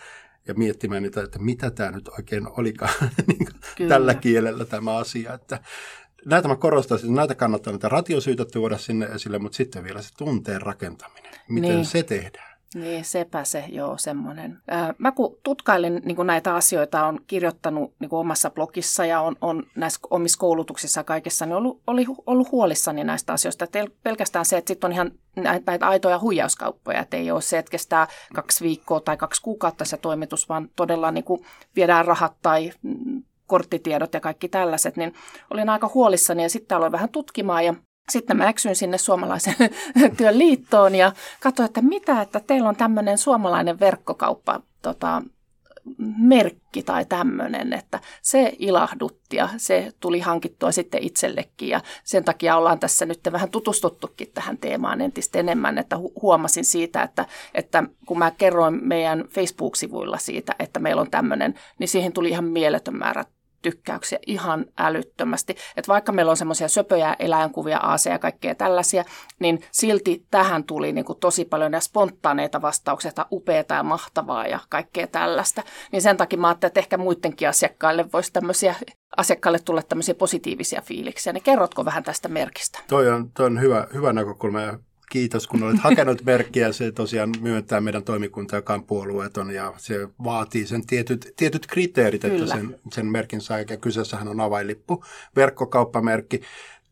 ja 0.48 0.54
miettimään 0.54 1.04
niitä, 1.04 1.24
että 1.24 1.40
mitä 1.40 1.72
tämä 1.72 1.92
nyt 1.92 2.08
oikein 2.08 2.48
olikaan 2.48 2.94
niin 3.28 3.90
tällä 3.90 4.14
kielellä 4.14 4.66
tämä 4.66 4.98
asia. 4.98 5.34
Että 5.34 5.60
näitä 6.26 6.48
mä 6.48 6.56
korostaisin, 6.56 7.10
että 7.10 7.16
näitä 7.16 7.36
kannattaa 7.36 7.74
näitä 7.74 7.90
ratiosyitä 7.90 8.46
tuoda 8.46 8.78
sinne 8.78 9.06
esille, 9.06 9.40
mutta 9.40 9.56
sitten 9.56 9.84
vielä 9.84 10.02
se 10.02 10.10
tunteen 10.18 10.62
rakentaminen. 10.62 11.34
Miten 11.50 11.70
niin. 11.70 11.86
se 11.86 12.04
tehdään? 12.04 12.55
Niin, 12.76 13.06
sepä 13.06 13.44
se, 13.44 13.66
joo, 13.70 13.98
semmoinen. 13.98 14.58
Mä 14.98 15.12
kun 15.12 15.38
tutkailin 15.44 16.02
niin 16.06 16.16
kun 16.16 16.28
näitä 16.28 16.56
asioita, 16.56 17.06
on 17.06 17.20
kirjoittanut 17.28 17.94
niin 18.00 18.10
kun 18.10 18.20
omassa 18.20 18.50
blogissa 18.50 19.06
ja 19.06 19.22
on, 19.22 19.36
on 19.42 19.64
näissä 19.76 20.00
omissa 20.10 20.40
koulutuksissa 20.40 21.04
kaikessa, 21.04 21.46
niin 21.46 21.56
ollut, 21.56 21.82
oli 21.88 22.06
ollut 22.26 22.52
huolissani 22.52 23.04
näistä 23.04 23.34
asioista. 23.34 23.66
Et 23.66 23.94
pelkästään 24.04 24.46
se, 24.46 24.58
että 24.58 24.68
sitten 24.68 24.88
on 24.88 24.92
ihan 24.92 25.12
näitä, 25.36 25.88
aitoja 25.88 26.20
huijauskauppoja, 26.20 27.00
että 27.00 27.18
ei 27.18 27.32
ole 27.32 27.42
se, 27.42 27.58
että 27.58 27.72
kestää 27.72 28.08
kaksi 28.34 28.64
viikkoa 28.64 29.00
tai 29.00 29.18
kaksi 29.18 29.42
kuukautta 29.42 29.86
se 29.86 29.98
toimitus, 29.98 30.50
vaan 30.50 30.70
todella 30.76 31.12
niin 31.12 31.24
kuin 31.24 31.46
viedään 31.76 32.06
rahat 32.06 32.34
tai 32.42 32.72
mm, 32.82 33.24
korttitiedot 33.48 34.14
ja 34.14 34.20
kaikki 34.20 34.50
tällaiset, 34.50 34.98
niin 34.98 35.14
olin 35.52 35.70
aika 35.70 35.92
huolissani 35.94 36.44
ja 36.44 36.50
sitten 36.50 36.76
aloin 36.78 36.92
vähän 36.92 37.10
tutkimaan 37.10 37.66
ja 37.66 37.74
sitten 38.12 38.38
mä 38.38 38.50
eksyin 38.50 38.76
sinne 38.76 38.98
suomalaisen 38.98 39.56
työn 40.18 40.40
liittoon 40.40 40.96
ja 40.96 41.12
katsoin, 41.40 41.66
että 41.66 41.82
mitä, 41.82 42.22
että 42.22 42.40
teillä 42.40 42.70
on 42.70 42.76
tämmöinen 42.76 43.18
suomalainen 43.18 43.80
verkkokauppa 43.80 44.62
tota, 44.82 45.22
merkki 46.18 46.84
tai 46.84 47.06
tämmöinen, 47.06 47.74
että 47.74 48.00
se 48.22 48.54
ilahdutti 48.60 49.38
ja 49.38 49.50
se 49.58 49.92
tuli 50.00 50.20
hankittua 50.20 50.72
sitten 50.72 51.04
itsellekin 51.04 51.70
ja 51.70 51.82
sen 52.04 52.24
takia 52.24 52.58
ollaan 52.58 52.80
tässä 52.80 53.06
nyt 53.06 53.20
vähän 53.32 53.50
tutustuttukin 53.50 54.32
tähän 54.34 54.58
teemaan 54.58 55.02
entistä 55.02 55.40
enemmän, 55.40 55.78
että 55.78 55.98
huomasin 56.22 56.66
siitä, 56.66 57.04
että, 57.04 57.26
että 57.54 57.84
kun 58.06 58.20
mä 58.20 58.32
kerroin 58.32 58.88
meidän 58.88 59.26
Facebook-sivuilla 59.30 60.18
siitä, 60.18 60.56
että 60.60 60.80
meillä 60.80 61.02
on 61.02 61.12
tämmöinen, 61.12 61.54
niin 61.80 61.88
siihen 61.88 62.14
tuli 62.14 62.30
ihan 62.30 62.46
mieletön 62.46 62.98
määrä 62.98 63.26
tykkäyksiä 63.66 64.20
ihan 64.28 64.66
älyttömästi. 64.78 65.56
Että 65.78 65.88
vaikka 65.88 66.12
meillä 66.12 66.30
on 66.30 66.38
semmoisia 66.38 66.68
söpöjä 66.68 67.16
eläinkuvia, 67.20 67.78
aaseja 67.78 68.16
ja 68.16 68.20
kaikkea 68.20 68.56
tällaisia, 68.56 69.06
niin 69.40 69.62
silti 69.72 70.26
tähän 70.32 70.64
tuli 70.64 70.94
niin 70.94 71.06
kuin 71.06 71.20
tosi 71.20 71.46
paljon 71.46 71.74
ja 71.74 71.80
spontaaneita 71.80 72.62
vastauksia, 72.62 73.10
että 73.10 73.26
upeata 73.32 73.76
ja 73.76 73.84
mahtavaa 73.84 74.48
ja 74.48 74.60
kaikkea 74.70 75.08
tällaista. 75.08 75.64
Niin 75.92 76.02
sen 76.02 76.18
takia 76.18 76.40
mä 76.40 76.48
ajattelin, 76.48 76.70
että 76.70 76.80
ehkä 76.80 76.98
muidenkin 76.98 77.50
asiakkaille 77.50 78.06
voisi 78.14 78.34
tämmöisiä 78.34 78.76
asiakkaille 79.18 79.60
tulla 79.60 79.82
tämmöisiä 79.82 80.16
positiivisia 80.16 80.82
fiiliksiä. 80.82 81.34
Niin 81.34 81.44
kerrotko 81.44 81.86
vähän 81.86 82.04
tästä 82.04 82.28
merkistä? 82.28 82.80
Toi 82.88 83.10
on, 83.10 83.32
toi 83.32 83.46
on 83.46 83.62
hyvä, 83.62 83.88
hyvä 83.94 84.14
näkökulma 84.14 84.62
ja 84.62 84.80
kiitos, 85.10 85.48
kun 85.48 85.64
olet 85.64 85.80
hakenut 85.80 86.24
merkkiä. 86.24 86.72
Se 86.72 86.92
tosiaan 86.92 87.30
myöntää 87.42 87.82
meidän 87.82 88.04
toimikunta, 88.04 88.56
joka 88.56 88.74
on 88.74 88.84
puolueeton 88.84 89.52
ja 89.52 89.74
se 89.78 90.08
vaatii 90.24 90.68
sen 90.68 90.86
tietyt, 90.86 91.34
tietyt 91.38 91.68
kriteerit, 91.68 92.22
Kyllä. 92.22 92.36
että 92.36 92.56
sen, 92.56 92.80
sen 92.92 93.06
merkin 93.06 93.42
saa. 93.42 93.60
Ja 93.60 93.78
kyseessähän 93.78 94.28
on 94.28 94.42
avainlippu, 94.42 95.04
verkkokauppamerkki. 95.36 96.42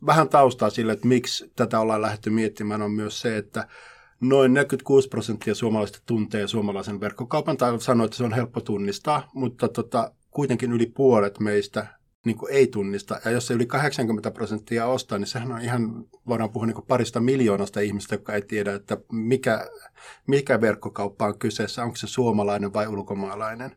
Vähän 0.05 0.29
taustaa 0.29 0.70
sille, 0.70 0.93
että 0.93 1.08
miksi 1.08 1.51
tätä 1.55 1.79
ollaan 1.79 2.01
lähdetty 2.01 2.29
miettimään, 2.29 2.82
on 2.82 2.91
myös 2.91 3.22
se, 3.22 3.38
että 3.38 3.67
noin 4.22 4.53
46 4.53 5.10
prosenttia 5.10 5.55
suomalaisista 5.55 6.01
tuntee 6.05 6.48
suomalaisen 6.48 7.00
verkkokaupan, 7.00 7.58
tai 7.58 7.82
sanoo, 7.82 8.05
että 8.05 8.17
se 8.17 8.24
on 8.24 8.34
helppo 8.34 8.62
tunnistaa, 8.62 9.29
mutta 9.34 9.67
tota, 9.67 10.12
kuitenkin 10.32 10.72
yli 10.72 10.86
puolet 10.86 11.39
meistä 11.39 11.88
niin 12.25 12.38
kuin 12.38 12.53
ei 12.53 12.68
tunnista. 12.68 13.20
Ja 13.25 13.32
jos 13.32 13.48
se 13.48 13.53
yli 13.53 13.65
80 13.65 14.32
prosenttia 14.32 14.86
ostaa, 14.86 15.18
niin 15.18 15.27
sehän 15.27 15.51
on 15.51 15.62
ihan, 15.62 16.06
voidaan 16.27 16.50
puhua 16.50 16.65
niin 16.65 16.75
kuin 16.75 16.86
parista 16.88 17.20
miljoonasta 17.20 17.80
ihmistä, 17.80 18.15
jotka 18.15 18.34
ei 18.34 18.42
tiedä, 18.42 18.74
että 18.74 18.98
mikä, 19.12 19.70
mikä 20.27 20.62
verkkokauppa 20.62 21.25
on 21.25 21.39
kyseessä, 21.39 21.84
onko 21.84 21.96
se 21.96 22.08
suomalainen 22.08 22.74
vai 22.74 22.88
ulkomaalainen. 22.88 23.75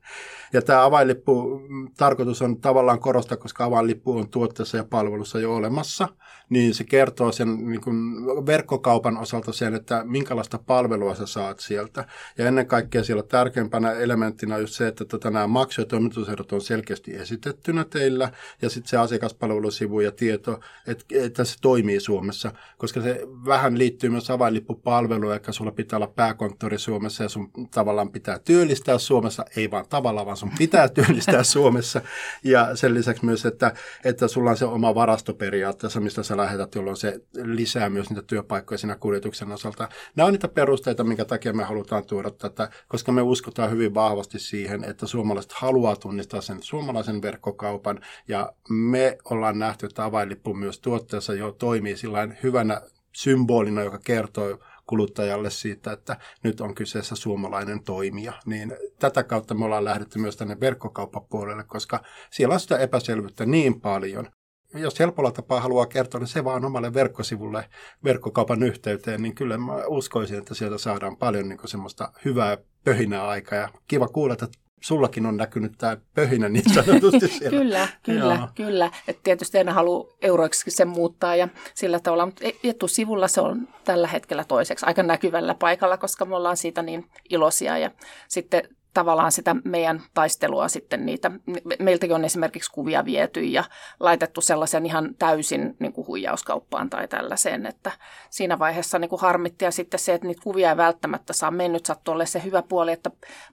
Ja 0.53 0.63
tämä 0.63 0.85
avainlippu 0.85 1.61
tarkoitus 1.97 2.43
on 2.43 2.61
tavallaan 2.61 3.01
korostaa, 3.01 3.37
koska 3.37 3.65
avainlippu 3.65 4.19
on 4.19 4.29
tuotteessa 4.29 4.77
ja 4.77 4.85
palvelussa 4.85 5.41
jo 5.41 5.55
olemassa, 5.55 6.09
niin 6.49 6.75
se 6.75 6.85
kertoo 6.85 7.33
sen 7.33 7.69
niin 7.69 7.81
kuin 7.81 8.27
verkkokaupan 8.47 9.19
osalta 9.19 9.53
sen, 9.53 9.75
että 9.75 10.05
minkälaista 10.05 10.59
palvelua 10.59 11.15
sä 11.15 11.27
saat 11.27 11.61
sieltä. 11.61 12.05
Ja 12.39 12.49
ennen 12.49 12.67
kaikkea 12.67 13.05
siellä 13.05 13.23
tärkeimpänä 13.23 13.93
elementtinä 13.93 14.55
on 14.55 14.61
just 14.61 14.75
se, 14.75 14.89
että 14.89 15.05
tota, 15.05 15.31
nämä 15.31 15.47
maksu- 15.47 15.81
ja 15.81 15.87
toimitusehdot 15.87 16.53
on 16.53 16.61
selkeästi 16.61 17.17
esitettynä 17.17 17.85
teillä, 17.85 18.33
ja 18.63 18.71
sitten 18.71 18.89
se 18.89 18.97
asiakaspalvelusivu 18.97 20.01
ja 20.01 20.13
tieto, 20.13 20.61
että, 20.87 21.05
että 21.11 21.45
se 21.45 21.57
toimii 21.61 22.01
Suomessa, 22.01 22.53
koska 22.79 23.01
se 23.01 23.21
vähän 23.47 23.79
liittyy 23.79 24.11
myös 24.11 24.31
avainlippupalveluun, 24.31 25.35
että 25.35 25.53
sulla 25.53 25.71
pitää 25.71 25.97
olla 25.97 26.07
pääkonttori 26.07 26.79
Suomessa 26.79 27.23
ja 27.23 27.29
sun 27.29 27.51
tavallaan 27.71 28.11
pitää 28.11 28.39
työllistää 28.39 28.99
Suomessa, 28.99 29.45
ei 29.57 29.71
vaan 29.71 29.85
tavallaan, 29.89 30.27
vaan 30.27 30.37
sun 30.37 30.53
pitää 30.59 30.89
työllistää 30.89 31.43
Suomessa. 31.57 32.01
Ja 32.45 32.77
sen 32.77 32.95
lisäksi 32.95 33.25
myös, 33.25 33.47
että, 33.47 33.73
että 34.05 34.29
sulla 34.29 34.51
on 34.51 34.57
se 34.57 34.65
oma 34.65 34.95
varasto 34.95 35.35
periaatteessa, 35.35 36.01
mistä 36.01 36.23
sä 36.23 36.37
lähetät, 36.37 36.75
jolloin 36.75 36.97
se 36.97 37.21
lisää 37.35 37.91
myös 37.91 38.11
niitä 38.11 38.23
työpaikkoja 38.23 38.79
siinä 38.79 38.97
kuljetuksen 38.97 39.53
osalta. 39.53 39.89
Nämä 40.17 40.27
on 40.27 40.33
niitä 40.33 40.49
perusteita, 40.49 41.05
minkä 41.05 41.25
takia 41.25 41.53
me 41.53 41.65
halutaan 41.65 42.07
tuoda 42.07 42.31
tätä, 42.31 42.71
koska 42.89 43.13
me 43.13 43.23
uskotaan 43.23 43.71
hyvin 43.71 43.95
vahvasti 43.95 44.39
siihen, 44.39 44.85
että 44.85 45.07
suomalaiset 45.07 45.53
haluaa 45.53 45.97
tunnistaa 45.97 46.41
sen 46.41 46.63
suomalaisen 46.63 47.23
verkkokaupan 47.23 48.01
ja 48.29 48.53
me 48.69 49.19
ollaan 49.25 49.59
nähty, 49.59 49.87
että 49.87 50.05
avainlippu 50.05 50.55
myös 50.55 50.81
tuotteessa 50.81 51.35
jo 51.35 51.53
toimii 51.53 51.97
sillä 51.97 52.29
hyvänä 52.43 52.81
symbolina, 53.13 53.83
joka 53.83 53.99
kertoo 53.99 54.59
kuluttajalle 54.87 55.51
siitä, 55.51 55.93
että 55.93 56.17
nyt 56.45 56.61
on 56.61 56.75
kyseessä 56.75 57.17
suomalainen 57.17 57.85
toimija. 57.85 58.33
Niin 58.47 58.77
tätä 58.99 59.23
kautta 59.23 59.55
me 59.55 59.65
ollaan 59.65 59.85
lähdetty 59.85 60.19
myös 60.19 60.37
tänne 60.37 60.61
verkkokauppapuolelle, 60.61 61.65
koska 61.65 62.01
siellä 62.31 62.53
on 62.53 62.61
sitä 62.61 62.79
epäselvyyttä 62.79 63.47
niin 63.47 63.81
paljon. 63.81 64.29
Jos 64.75 64.99
helpolla 64.99 65.31
tapaa 65.31 65.61
haluaa 65.61 65.87
kertoa, 65.87 66.21
niin 66.21 66.29
se 66.29 66.45
vaan 66.45 66.65
omalle 66.65 66.95
verkkosivulle 66.95 67.69
verkkokaupan 68.05 68.63
yhteyteen, 68.63 69.23
niin 69.23 69.35
kyllä 69.35 69.59
mä 69.59 69.73
uskoisin, 69.87 70.39
että 70.39 70.55
sieltä 70.55 70.79
saadaan 70.79 71.17
paljon 71.17 71.49
niin 71.49 71.59
semmoista 71.65 72.13
hyvää 72.25 72.59
pöhinää 72.85 73.29
aikaa. 73.29 73.59
Ja 73.59 73.69
kiva 73.89 74.09
kuulla, 74.09 74.33
että 74.33 74.49
sullakin 74.81 75.27
on 75.27 75.37
näkynyt 75.37 75.73
tämä 75.79 75.97
pöhinä 76.15 76.49
niin 76.49 76.75
sanotusti 76.75 77.29
siellä. 77.39 77.59
kyllä, 77.59 77.89
kyllä, 78.03 78.35
Joo. 78.35 78.49
kyllä. 78.55 78.91
Et 79.09 79.19
tietysti 79.23 79.59
en 79.59 79.69
halua 79.69 80.17
euroiksi 80.23 80.71
sen 80.71 80.89
muuttaa 80.89 81.37
ja 81.37 81.49
sillä 81.75 82.01
tavalla, 82.01 82.27
mutta 82.27 82.45
e- 82.45 82.69
etusivulla 82.71 83.29
se 83.29 83.41
on 83.41 83.69
tällä 83.85 84.09
hetkellä 84.09 84.45
toiseksi 84.45 84.87
aika 84.87 85.03
näkyvällä 85.03 85.55
paikalla, 85.55 85.97
koska 85.97 86.25
me 86.25 86.37
ollaan 86.37 86.57
siitä 86.57 86.83
niin 86.83 87.07
iloisia 87.31 87.79
ja 87.79 87.91
sitten 88.29 88.69
tavallaan 88.97 89.33
sitä 89.33 89.57
meidän 89.65 90.03
taistelua 90.15 90.69
sitten 90.69 91.07
niitä. 91.07 91.31
Meiltäkin 91.79 92.17
on 92.17 92.25
esimerkiksi 92.25 92.71
kuvia 92.73 93.05
viety 93.05 93.41
ja 93.41 93.65
laitettu 94.01 94.41
sellaisen 94.41 94.87
ihan 94.87 95.15
täysin 95.19 95.77
niin 95.79 95.93
kuin 95.93 96.07
huijauskauppaan 96.07 96.91
tai 96.91 97.09
tällaiseen, 97.09 97.67
että 97.67 97.93
siinä 98.31 98.59
vaiheessa 98.59 98.99
niin 98.99 99.09
kuin 99.09 99.21
harmitti 99.21 99.65
ja 99.65 99.71
sitten 99.71 100.01
se, 100.01 100.15
että 100.15 100.27
niitä 100.27 100.43
kuvia 100.43 100.71
ei 100.71 100.77
välttämättä 100.77 101.33
saa 101.33 101.51
mennyt 101.51 101.87
sattua 101.87 102.15
ole 102.15 102.27
se 102.27 102.43
hyvä 102.45 102.63
puoli, 102.63 102.93
että 102.93 103.11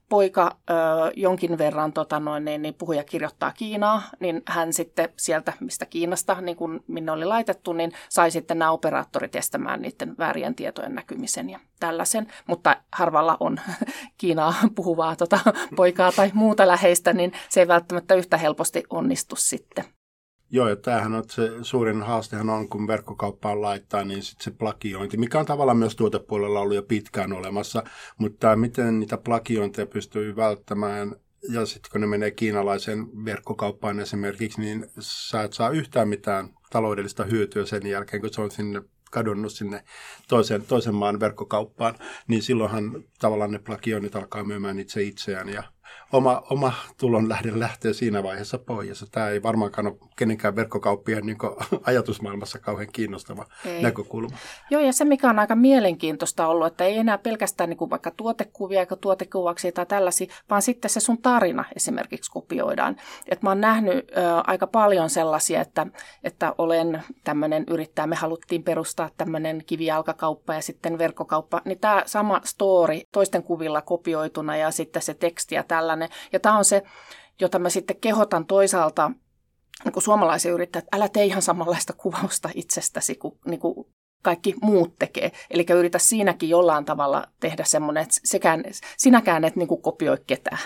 poika 0.09 0.55
ö, 0.69 0.73
jonkin 1.15 1.57
verran 1.57 1.93
tota 1.93 2.19
noin, 2.19 2.45
niin, 2.45 2.61
niin 2.61 2.73
puhuja 2.73 3.03
kirjoittaa 3.03 3.51
Kiinaa, 3.51 4.03
niin 4.19 4.41
hän 4.47 4.73
sitten 4.73 5.09
sieltä, 5.17 5.53
mistä 5.59 5.85
Kiinasta, 5.85 6.41
niin 6.41 6.57
kuin 6.57 6.83
minne 6.87 7.11
oli 7.11 7.25
laitettu, 7.25 7.73
niin 7.73 7.91
sai 8.09 8.31
sitten 8.31 8.59
nämä 8.59 8.71
operaattorit 8.71 9.35
estämään 9.35 9.81
niiden 9.81 10.15
väärien 10.17 10.55
tietojen 10.55 10.95
näkymisen 10.95 11.49
ja 11.49 11.59
tällaisen, 11.79 12.27
mutta 12.47 12.75
harvalla 12.91 13.37
on 13.39 13.59
Kiinaa 14.17 14.53
puhuvaa 14.75 15.15
tota, 15.15 15.32
poikaa 15.75 16.11
tai 16.11 16.31
muuta 16.33 16.67
läheistä, 16.67 17.13
niin 17.13 17.31
se 17.49 17.59
ei 17.59 17.67
välttämättä 17.67 18.15
yhtä 18.15 18.37
helposti 18.37 18.83
onnistu 18.89 19.35
sitten. 19.35 19.85
Joo, 20.49 20.69
ja 20.69 20.75
tämähän 20.75 21.15
on 21.15 21.23
se 21.29 21.51
suurin 21.61 22.01
haastehan 22.01 22.49
on, 22.49 22.69
kun 22.69 22.87
verkkokauppaan 22.87 23.61
laittaa, 23.61 24.03
niin 24.03 24.23
sitten 24.23 24.43
se 24.43 24.51
plagiointi, 24.51 25.17
mikä 25.17 25.39
on 25.39 25.45
tavallaan 25.45 25.77
myös 25.77 25.95
tuotepuolella 25.95 26.59
ollut 26.59 26.75
jo 26.75 26.83
pitkään 26.83 27.33
olemassa, 27.33 27.83
mutta 28.17 28.55
miten 28.55 28.99
niitä 28.99 29.17
plagiointeja 29.17 29.85
pystyy 29.85 30.35
välttämään, 30.35 31.15
ja 31.49 31.65
sitten 31.65 31.91
kun 31.91 32.01
ne 32.01 32.07
menee 32.07 32.31
kiinalaiseen 32.31 33.25
verkkokauppaan 33.25 33.99
esimerkiksi, 33.99 34.61
niin 34.61 34.85
sä 34.99 35.43
et 35.43 35.53
saa 35.53 35.69
yhtään 35.69 36.07
mitään 36.07 36.49
taloudellista 36.69 37.23
hyötyä 37.23 37.65
sen 37.65 37.87
jälkeen, 37.87 38.21
kun 38.21 38.33
se 38.33 38.41
on 38.41 38.51
sinne 38.51 38.81
kadonnut 39.13 39.53
sinne 39.53 39.83
toisen, 40.27 40.61
toisen 40.61 40.95
maan 40.95 41.19
verkkokauppaan, 41.19 41.95
niin 42.27 42.41
silloinhan 42.41 43.03
tavallaan 43.19 43.51
ne 43.51 43.59
plagioinnit 43.59 44.15
alkaa 44.15 44.43
myymään 44.43 44.79
itse 44.79 45.03
itseään 45.03 45.49
ja 45.49 45.63
oma, 46.13 46.43
oma 46.49 46.73
tulon 46.97 47.29
lähde 47.29 47.59
lähtee 47.59 47.93
siinä 47.93 48.23
vaiheessa 48.23 48.57
pois. 48.57 49.05
Tämä 49.11 49.29
ei 49.29 49.43
varmaankaan 49.43 49.87
ole 49.87 49.95
kenenkään 50.15 50.55
verkkokauppien 50.55 51.25
niin 51.25 51.37
ajatusmaailmassa 51.85 52.59
kauhean 52.59 52.87
kiinnostava 52.93 53.45
ei. 53.65 53.81
näkökulma. 53.81 54.37
Joo, 54.69 54.81
ja 54.81 54.93
se 54.93 55.05
mikä 55.05 55.29
on 55.29 55.39
aika 55.39 55.55
mielenkiintoista 55.55 56.47
ollut, 56.47 56.67
että 56.67 56.83
ei 56.83 56.97
enää 56.97 57.17
pelkästään 57.17 57.69
niin 57.69 57.77
kuin 57.77 57.89
vaikka 57.89 58.11
tuotekuvia 58.11 58.79
eikä 58.79 58.95
tuotekuvaksi 58.95 59.71
tai 59.71 59.85
tällaisia, 59.85 60.33
vaan 60.49 60.61
sitten 60.61 60.89
se 60.89 60.99
sun 60.99 61.21
tarina 61.21 61.65
esimerkiksi 61.75 62.31
kopioidaan. 62.31 62.95
Et 63.27 63.41
mä 63.41 63.49
oon 63.49 63.61
nähnyt 63.61 64.11
ö, 64.11 64.21
aika 64.47 64.67
paljon 64.67 65.09
sellaisia, 65.09 65.61
että, 65.61 65.87
että 66.23 66.55
olen 66.57 67.03
tämmöinen 67.23 67.63
yrittäjä, 67.67 68.07
me 68.07 68.15
haluttiin 68.15 68.63
perustaa 68.63 69.09
tämmöinen 69.17 69.63
kivijalkakauppa 69.65 70.53
ja 70.53 70.61
sitten 70.61 70.97
verkkokauppa, 70.97 71.61
niin 71.65 71.79
tämä 71.79 72.03
sama 72.05 72.41
story 72.45 72.99
toisten 73.11 73.43
kuvilla 73.43 73.81
kopioituna 73.81 74.57
ja 74.57 74.71
sitten 74.71 75.01
se 75.01 75.13
teksti 75.13 75.55
ja 75.55 75.63
tällainen. 75.63 76.02
Ja 76.33 76.39
tämä 76.39 76.57
on 76.57 76.65
se, 76.65 76.83
jota 77.41 77.59
mä 77.59 77.69
sitten 77.69 77.97
kehotan 78.01 78.45
toisaalta 78.45 79.11
niin 79.83 79.93
kuin 79.93 80.03
suomalaisia 80.03 80.53
yrittäjiä, 80.53 80.83
että 80.83 80.97
älä 80.97 81.09
tee 81.09 81.25
ihan 81.25 81.41
samanlaista 81.41 81.93
kuvausta 81.93 82.49
itsestäsi 82.55 83.15
kuin, 83.15 83.39
niin 83.45 83.59
kuin 83.59 83.87
kaikki 84.23 84.55
muut 84.61 84.95
tekee. 84.99 85.31
Eli 85.49 85.65
yritä 85.77 85.99
siinäkin 85.99 86.49
jollain 86.49 86.85
tavalla 86.85 87.27
tehdä 87.39 87.63
semmoinen, 87.63 88.03
että 88.03 88.15
sekään, 88.23 88.63
sinäkään 88.97 89.43
et 89.43 89.55
niin 89.55 89.67
kuin 89.67 89.81
kopioi 89.81 90.17
ketään. 90.27 90.59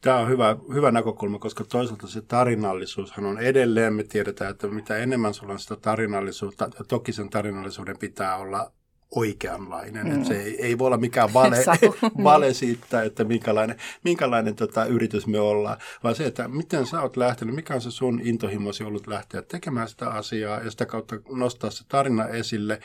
Tämä 0.00 0.16
on 0.16 0.28
hyvä, 0.28 0.56
hyvä 0.74 0.90
näkökulma, 0.90 1.38
koska 1.38 1.64
toisaalta 1.64 2.06
se 2.06 2.22
tarinallisuushan 2.22 3.26
on 3.26 3.38
edelleen, 3.38 3.94
me 3.94 4.04
tiedetään, 4.04 4.50
että 4.50 4.66
mitä 4.66 4.96
enemmän 4.96 5.34
sulla 5.34 5.52
on 5.52 5.58
sitä 5.58 5.76
tarinallisuutta, 5.76 6.64
ja 6.78 6.84
toki 6.84 7.12
sen 7.12 7.30
tarinallisuuden 7.30 7.98
pitää 7.98 8.36
olla 8.36 8.72
oikeanlainen. 9.16 10.16
Mm. 10.16 10.24
se 10.24 10.42
ei, 10.42 10.62
ei 10.62 10.78
voi 10.78 10.86
olla 10.86 10.96
mikään 10.96 11.34
vale, 11.34 11.56
vale 12.24 12.54
siitä, 12.54 13.02
että 13.02 13.24
minkälainen, 13.24 13.76
minkälainen 14.04 14.54
tota, 14.54 14.84
yritys 14.84 15.26
me 15.26 15.40
ollaan, 15.40 15.78
vaan 16.02 16.14
se, 16.14 16.26
että 16.26 16.48
miten 16.48 16.86
sä 16.86 17.02
oot 17.02 17.16
lähtenyt, 17.16 17.54
mikä 17.54 17.74
on 17.74 17.80
se 17.80 17.90
sun 17.90 18.20
intohimosi 18.24 18.84
ollut 18.84 19.06
lähteä 19.06 19.42
tekemään 19.42 19.88
sitä 19.88 20.08
asiaa 20.08 20.60
ja 20.60 20.70
sitä 20.70 20.86
kautta 20.86 21.16
nostaa 21.28 21.70
se 21.70 21.84
tarina 21.88 22.26
esille 22.26 22.80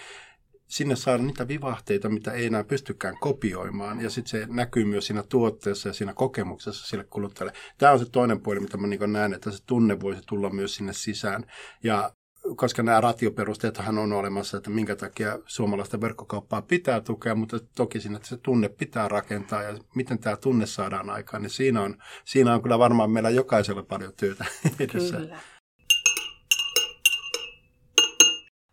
sinne 0.69 0.95
saada 0.95 1.24
niitä 1.24 1.48
vivahteita, 1.48 2.09
mitä 2.09 2.31
ei 2.31 2.45
enää 2.45 2.63
pystykään 2.63 3.17
kopioimaan. 3.19 4.01
Ja 4.01 4.09
sitten 4.09 4.29
se 4.29 4.48
näkyy 4.50 4.86
myös 4.86 5.07
siinä 5.07 5.24
tuotteessa 5.29 5.89
ja 5.89 5.93
siinä 5.93 6.13
kokemuksessa 6.13 6.88
sille 6.88 7.03
kuluttajalle. 7.03 7.57
Tämä 7.77 7.91
on 7.91 8.00
se 8.00 8.05
toinen 8.12 8.41
puoli, 8.41 8.59
mitä 8.59 8.77
mä 8.77 8.88
niin 8.88 9.13
näen, 9.13 9.33
että 9.33 9.51
se 9.51 9.57
tunne 9.65 10.00
voisi 10.00 10.21
tulla 10.27 10.50
myös 10.50 10.75
sinne 10.75 10.93
sisään. 10.93 11.45
Ja 11.83 12.12
koska 12.55 12.83
nämä 12.83 13.01
ratioperusteethan 13.01 13.97
on 13.97 14.13
olemassa, 14.13 14.57
että 14.57 14.69
minkä 14.69 14.95
takia 14.95 15.39
suomalaista 15.45 16.01
verkkokauppaa 16.01 16.61
pitää 16.61 17.01
tukea, 17.01 17.35
mutta 17.35 17.59
toki 17.75 17.99
siinä, 17.99 18.15
että 18.15 18.27
se 18.27 18.37
tunne 18.37 18.69
pitää 18.69 19.07
rakentaa 19.07 19.63
ja 19.63 19.77
miten 19.95 20.19
tämä 20.19 20.35
tunne 20.35 20.65
saadaan 20.65 21.09
aikaan, 21.09 21.43
niin 21.43 21.49
siinä 21.49 21.81
on, 21.81 21.97
siinä 22.25 22.53
on 22.53 22.61
kyllä 22.61 22.79
varmaan 22.79 23.11
meillä 23.11 23.29
jokaisella 23.29 23.83
paljon 23.83 24.13
työtä 24.17 24.45
edessä. 24.79 25.17
Kyllä. 25.17 25.37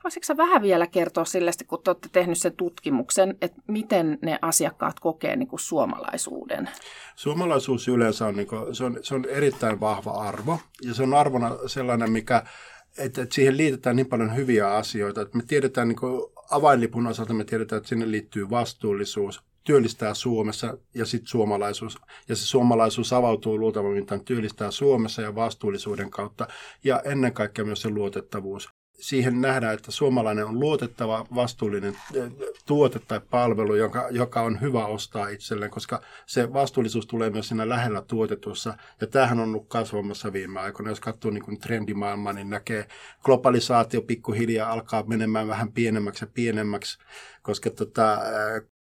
Voisitko 0.07 0.37
vähän 0.37 0.63
vielä 0.63 0.87
kertoa 0.87 1.25
sille, 1.25 1.51
kun 1.67 1.83
te 1.85 1.91
olette 1.91 2.09
tehnyt 2.13 2.39
sen 2.39 2.57
tutkimuksen, 2.57 3.39
että 3.41 3.63
miten 3.69 4.19
ne 4.23 4.39
asiakkaat 4.43 5.01
kokee 5.01 5.37
niin 5.37 5.49
kuin 5.49 5.61
suomalaisuuden? 5.61 6.71
Suomalaisuus 7.17 7.89
yleensä 7.89 8.27
on, 8.27 8.37
niin 8.37 8.47
kuin, 8.47 8.75
se 8.75 8.85
on, 8.85 8.99
se 9.03 9.15
on 9.15 9.25
erittäin 9.25 9.81
vahva 9.81 10.11
arvo 10.11 10.59
ja 10.83 10.95
se 10.95 11.03
on 11.03 11.15
arvona 11.15 11.51
sellainen, 11.67 12.11
mikä 12.11 12.43
että, 12.99 13.27
siihen 13.33 13.57
liitetään 13.57 13.97
niin 13.97 14.07
paljon 14.07 14.37
hyviä 14.37 14.75
asioita. 14.75 15.21
Että 15.21 15.37
me 15.37 15.43
tiedetään 15.47 15.89
niin 15.89 15.99
avainlipun 16.51 17.07
osalta, 17.07 17.35
me 17.35 17.45
tiedetään, 17.45 17.77
että 17.77 17.89
sinne 17.89 18.11
liittyy 18.11 18.51
vastuullisuus, 18.51 19.43
työllistää 19.65 20.15
Suomessa 20.15 20.79
ja 20.95 21.07
sitten 21.07 21.29
suomalaisuus. 21.29 21.99
Ja 22.29 22.37
se 22.37 22.47
suomalaisuus 22.47 23.13
avautuu 23.13 23.59
luultavasti 23.59 24.25
työllistää 24.25 24.71
Suomessa 24.71 25.23
ja 25.23 25.35
vastuullisuuden 25.35 26.11
kautta 26.11 26.49
ja 26.85 27.01
ennen 27.05 27.33
kaikkea 27.33 27.65
myös 27.65 27.83
se 27.83 27.89
luotettavuus. 27.89 28.76
Siihen 29.01 29.41
nähdään, 29.41 29.75
että 29.75 29.91
suomalainen 29.91 30.47
on 30.47 30.61
luotettava, 30.61 31.27
vastuullinen 31.35 31.97
tuote 32.67 32.99
tai 32.99 33.21
palvelu, 33.31 33.75
joka, 33.75 34.09
joka 34.11 34.43
on 34.43 34.61
hyvä 34.61 34.87
ostaa 34.87 35.29
itselleen, 35.29 35.71
koska 35.71 36.01
se 36.27 36.53
vastuullisuus 36.53 37.07
tulee 37.07 37.31
myös 37.31 37.49
siinä 37.49 37.69
lähellä 37.69 38.03
tuotetussa. 38.03 38.77
Ja 39.01 39.07
tämähän 39.07 39.41
on 39.41 39.49
ollut 39.49 39.69
kasvamassa 39.69 40.33
viime 40.33 40.61
aikoina. 40.61 40.91
Jos 40.91 41.01
katsoo 41.01 41.31
niin 41.31 41.45
kuin 41.45 41.61
trendimaailmaa, 41.61 42.33
niin 42.33 42.51
näkee 42.51 42.89
globalisaatio 43.25 44.03
pikkuhiljaa 44.03 44.73
alkaa 44.73 45.05
menemään 45.07 45.49
vähän 45.49 45.73
pienemmäksi 45.73 46.25
ja 46.25 46.31
pienemmäksi, 46.35 46.99
koska 47.43 47.71
tota, 47.71 48.19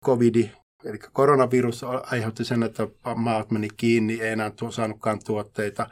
covidi 0.05 0.51
Eli 0.85 0.99
koronavirus 1.13 1.85
aiheutti 1.85 2.45
sen, 2.45 2.63
että 2.63 2.89
maat 3.15 3.51
meni 3.51 3.69
kiinni, 3.77 4.21
ei 4.21 4.33
enää 4.33 4.53
saanutkaan 4.71 5.19
tuotteita. 5.25 5.87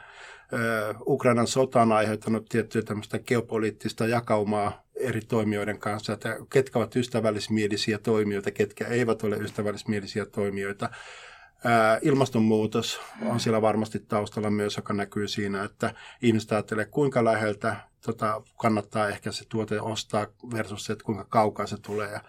Ukrainan 1.07 1.47
sota 1.47 1.81
on 1.81 1.91
aiheuttanut 1.91 2.49
tiettyä 2.49 2.81
tämmöistä 2.81 3.19
geopoliittista 3.19 4.07
jakaumaa 4.07 4.85
eri 4.95 5.21
toimijoiden 5.21 5.79
kanssa, 5.79 6.13
että 6.13 6.37
ketkä 6.49 6.79
ovat 6.79 6.95
ystävällismielisiä 6.95 7.97
toimijoita, 7.97 8.51
ketkä 8.51 8.87
eivät 8.87 9.23
ole 9.23 9.37
ystävällismielisiä 9.37 10.25
toimijoita. 10.25 10.89
Ilmastonmuutos 12.01 13.01
on 13.25 13.39
siellä 13.39 13.61
varmasti 13.61 13.99
taustalla 13.99 14.49
myös, 14.49 14.77
joka 14.77 14.93
näkyy 14.93 15.27
siinä, 15.27 15.63
että 15.63 15.93
ihmiset 16.21 16.51
ajattelee, 16.51 16.85
kuinka 16.85 17.23
läheltä 17.23 17.75
tota, 18.05 18.41
kannattaa 18.57 19.09
ehkä 19.09 19.31
se 19.31 19.45
tuote 19.49 19.81
ostaa 19.81 20.27
versus 20.53 20.85
se, 20.85 20.93
että 20.93 21.05
kuinka 21.05 21.25
kaukaa 21.29 21.67
se 21.67 21.77
tulee. 21.77 22.11
Ja 22.11 22.21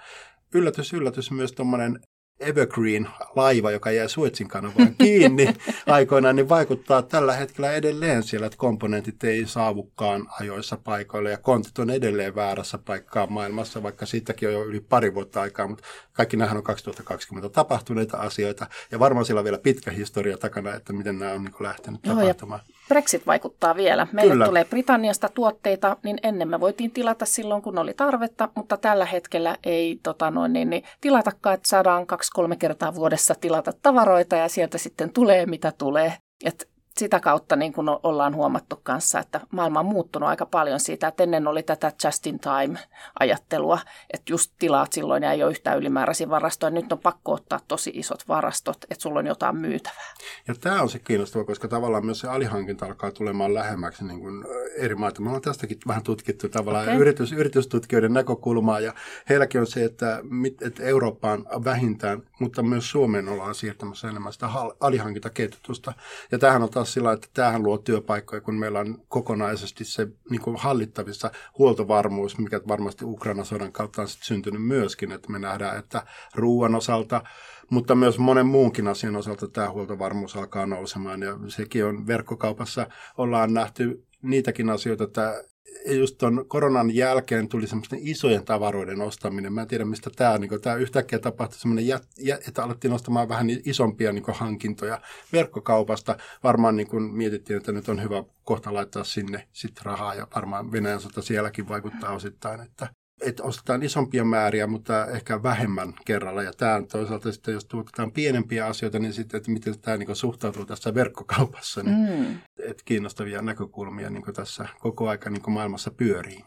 yllätys, 0.54 0.92
yllätys 0.92 1.30
myös 1.30 1.52
tuommoinen 1.52 2.00
Evergreen-laiva, 2.40 3.70
joka 3.70 3.90
jäi 3.90 4.08
Suetsin 4.08 4.48
kanavaan 4.48 4.94
kiinni 4.98 5.54
aikoinaan, 5.86 6.36
niin 6.36 6.48
vaikuttaa 6.48 7.02
tällä 7.02 7.32
hetkellä 7.32 7.72
edelleen 7.72 8.22
siellä, 8.22 8.46
että 8.46 8.58
komponentit 8.58 9.24
ei 9.24 9.46
saavukaan 9.46 10.26
ajoissa 10.40 10.76
paikoille 10.76 11.30
ja 11.30 11.38
kontit 11.38 11.78
on 11.78 11.90
edelleen 11.90 12.34
väärässä 12.34 12.78
paikkaa 12.78 13.26
maailmassa, 13.26 13.82
vaikka 13.82 14.06
siitäkin 14.06 14.48
on 14.48 14.54
jo 14.54 14.64
yli 14.64 14.80
pari 14.80 15.14
vuotta 15.14 15.40
aikaa, 15.40 15.68
mutta 15.68 15.84
kaikki 16.12 16.36
nämähän 16.36 16.56
on 16.56 16.62
2020 16.62 17.48
tapahtuneita 17.48 18.16
asioita 18.16 18.66
ja 18.90 18.98
varmaan 18.98 19.26
siellä 19.26 19.40
on 19.40 19.44
vielä 19.44 19.58
pitkä 19.58 19.90
historia 19.90 20.38
takana, 20.38 20.74
että 20.74 20.92
miten 20.92 21.18
nämä 21.18 21.32
on 21.32 21.44
niin 21.44 21.54
lähtenyt 21.60 22.06
Joo, 22.06 22.16
tapahtumaan. 22.16 22.60
Brexit 22.88 23.26
vaikuttaa 23.26 23.76
vielä. 23.76 24.06
Meille 24.12 24.32
Kyllä. 24.32 24.46
tulee 24.46 24.64
Britanniasta 24.64 25.28
tuotteita, 25.28 25.96
niin 26.02 26.18
ennen 26.22 26.48
me 26.48 26.60
voitiin 26.60 26.90
tilata 26.90 27.24
silloin, 27.24 27.62
kun 27.62 27.78
oli 27.78 27.94
tarvetta, 27.94 28.48
mutta 28.54 28.76
tällä 28.76 29.04
hetkellä 29.04 29.56
ei 29.64 30.00
tota 30.02 30.30
noin, 30.30 30.52
niin, 30.52 30.70
niin 30.70 30.82
tilatakaan, 31.00 31.54
että 31.54 31.68
saadaan 31.68 32.06
kaksi-kolme 32.06 32.56
kertaa 32.56 32.94
vuodessa 32.94 33.34
tilata 33.34 33.72
tavaroita 33.82 34.36
ja 34.36 34.48
sieltä 34.48 34.78
sitten 34.78 35.12
tulee 35.12 35.46
mitä 35.46 35.72
tulee. 35.78 36.12
Et 36.44 36.68
sitä 36.98 37.20
kautta 37.20 37.56
niin 37.56 37.72
kuin 37.72 37.88
ollaan 38.02 38.34
huomattu 38.34 38.80
kanssa, 38.82 39.18
että 39.18 39.40
maailma 39.50 39.80
on 39.80 39.86
muuttunut 39.86 40.28
aika 40.28 40.46
paljon 40.46 40.80
siitä, 40.80 41.08
että 41.08 41.22
ennen 41.22 41.48
oli 41.48 41.62
tätä 41.62 41.92
just 42.04 42.26
in 42.26 42.40
time 42.40 42.78
ajattelua, 43.20 43.78
että 44.12 44.32
just 44.32 44.52
tilaat 44.58 44.92
silloin 44.92 45.22
ja 45.22 45.32
ei 45.32 45.42
ole 45.42 45.50
yhtään 45.50 45.78
ylimääräisiä 45.78 46.28
varastoja. 46.28 46.70
Nyt 46.70 46.92
on 46.92 46.98
pakko 46.98 47.32
ottaa 47.32 47.60
tosi 47.68 47.90
isot 47.94 48.28
varastot, 48.28 48.76
että 48.90 49.02
sulla 49.02 49.18
on 49.18 49.26
jotain 49.26 49.56
myytävää. 49.56 50.14
Ja 50.48 50.54
tämä 50.54 50.82
on 50.82 50.88
se 50.88 50.98
kiinnostava, 50.98 51.44
koska 51.44 51.68
tavallaan 51.68 52.04
myös 52.04 52.20
se 52.20 52.28
alihankinta 52.28 52.86
alkaa 52.86 53.10
tulemaan 53.10 53.54
lähemmäksi 53.54 54.04
niin 54.04 54.20
kuin 54.20 54.44
eri 54.76 54.94
maita. 54.94 55.22
Me 55.22 55.28
ollaan 55.28 55.42
tästäkin 55.42 55.78
vähän 55.86 56.02
tutkittu 56.02 56.48
tavallaan 56.48 56.84
okay. 56.84 56.98
yritys, 56.98 57.32
yritystutkijoiden 57.32 58.12
näkökulmaa 58.12 58.80
ja 58.80 58.94
heilläkin 59.28 59.60
on 59.60 59.66
se, 59.66 59.84
että, 59.84 60.20
että 60.60 60.82
Eurooppaan 60.82 61.46
vähintään, 61.64 62.22
mutta 62.40 62.62
myös 62.62 62.90
Suomeen 62.90 63.28
ollaan 63.28 63.54
siirtämässä 63.54 64.08
enemmän 64.08 64.32
sitä 64.32 64.48
alihankintaketjutusta. 64.80 65.92
Ja 66.32 66.38
tämähän 66.38 66.62
on 66.62 66.70
taas 66.70 66.85
sillä 66.86 67.12
että 67.12 67.28
tämähän 67.34 67.62
luo 67.62 67.78
työpaikkoja, 67.78 68.40
kun 68.40 68.54
meillä 68.54 68.80
on 68.80 69.02
kokonaisesti 69.08 69.84
se 69.84 70.08
niin 70.30 70.40
kuin 70.40 70.56
hallittavissa 70.56 71.30
huoltovarmuus, 71.58 72.38
mikä 72.38 72.60
varmasti 72.68 73.04
Ukraina 73.04 73.44
sodan 73.44 73.72
kautta 73.72 74.02
on 74.02 74.08
syntynyt 74.08 74.62
myöskin, 74.62 75.12
että 75.12 75.32
me 75.32 75.38
nähdään, 75.38 75.78
että 75.78 76.02
ruoan 76.34 76.74
osalta, 76.74 77.22
mutta 77.70 77.94
myös 77.94 78.18
monen 78.18 78.46
muunkin 78.46 78.88
asian 78.88 79.16
osalta 79.16 79.48
tämä 79.48 79.70
huoltovarmuus 79.70 80.36
alkaa 80.36 80.66
nousemaan. 80.66 81.22
Ja 81.22 81.38
sekin 81.48 81.84
on 81.84 82.06
verkkokaupassa 82.06 82.86
ollaan 83.18 83.54
nähty 83.54 84.06
niitäkin 84.22 84.70
asioita, 84.70 85.04
että 85.04 85.44
just 85.86 86.18
tuon 86.18 86.44
koronan 86.48 86.94
jälkeen 86.94 87.48
tuli 87.48 87.66
semmoisten 87.66 87.98
isojen 88.02 88.44
tavaroiden 88.44 89.00
ostaminen. 89.00 89.52
Mä 89.52 89.62
en 89.62 89.68
tiedä, 89.68 89.84
mistä 89.84 90.10
tämä, 90.16 90.38
niin 90.38 90.60
tämä 90.60 90.76
yhtäkkiä 90.76 91.18
tapahtui 91.18 91.58
semmoinen, 91.58 92.00
että 92.48 92.64
alettiin 92.64 92.92
ostamaan 92.92 93.28
vähän 93.28 93.46
isompia 93.64 94.12
niin 94.12 94.24
hankintoja 94.28 95.00
verkkokaupasta. 95.32 96.16
Varmaan 96.44 96.76
niin 96.76 96.88
kuin 96.88 97.02
mietittiin, 97.02 97.56
että 97.56 97.72
nyt 97.72 97.88
on 97.88 98.02
hyvä 98.02 98.24
kohta 98.44 98.74
laittaa 98.74 99.04
sinne 99.04 99.48
sit 99.52 99.82
rahaa 99.82 100.14
ja 100.14 100.26
varmaan 100.34 100.72
Venäjän 100.72 101.00
sota 101.00 101.22
sielläkin 101.22 101.68
vaikuttaa 101.68 102.12
osittain, 102.12 102.60
että 102.60 102.88
että 103.20 103.42
ostetaan 103.42 103.82
isompia 103.82 104.24
määriä, 104.24 104.66
mutta 104.66 105.06
ehkä 105.06 105.42
vähemmän 105.42 105.94
kerralla. 106.04 106.42
Ja 106.42 106.52
tämä 106.52 106.82
toisaalta 106.92 107.32
sitten, 107.32 107.54
jos 107.54 107.64
tuotetaan 107.64 108.12
pienempiä 108.12 108.66
asioita, 108.66 108.98
niin 108.98 109.12
sitten, 109.12 109.38
että 109.38 109.50
miten 109.50 109.78
tämä 109.78 109.96
niin 109.96 110.16
suhtautuu 110.16 110.64
tässä 110.64 110.94
verkkokaupassa, 110.94 111.82
niin 111.82 111.96
mm. 111.96 112.38
että 112.58 112.82
kiinnostavia 112.84 113.42
näkökulmia 113.42 114.10
niin 114.10 114.34
tässä 114.34 114.68
koko 114.80 115.08
aika 115.08 115.30
niin 115.30 115.42
maailmassa 115.52 115.90
pyörii. 115.90 116.44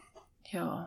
Joo. 0.52 0.80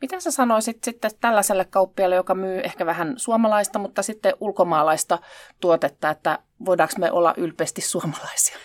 Mitä 0.00 0.20
sä 0.20 0.30
sanoisit 0.30 0.84
sitten 0.84 1.10
tällaiselle 1.20 1.64
kauppialle, 1.64 2.16
joka 2.16 2.34
myy 2.34 2.60
ehkä 2.60 2.86
vähän 2.86 3.14
suomalaista, 3.16 3.78
mutta 3.78 4.02
sitten 4.02 4.34
ulkomaalaista 4.40 5.18
tuotetta, 5.60 6.10
että 6.10 6.38
voidaanko 6.64 6.94
me 6.98 7.12
olla 7.12 7.34
ylpeästi 7.36 7.80
suomalaisia? 7.80 8.58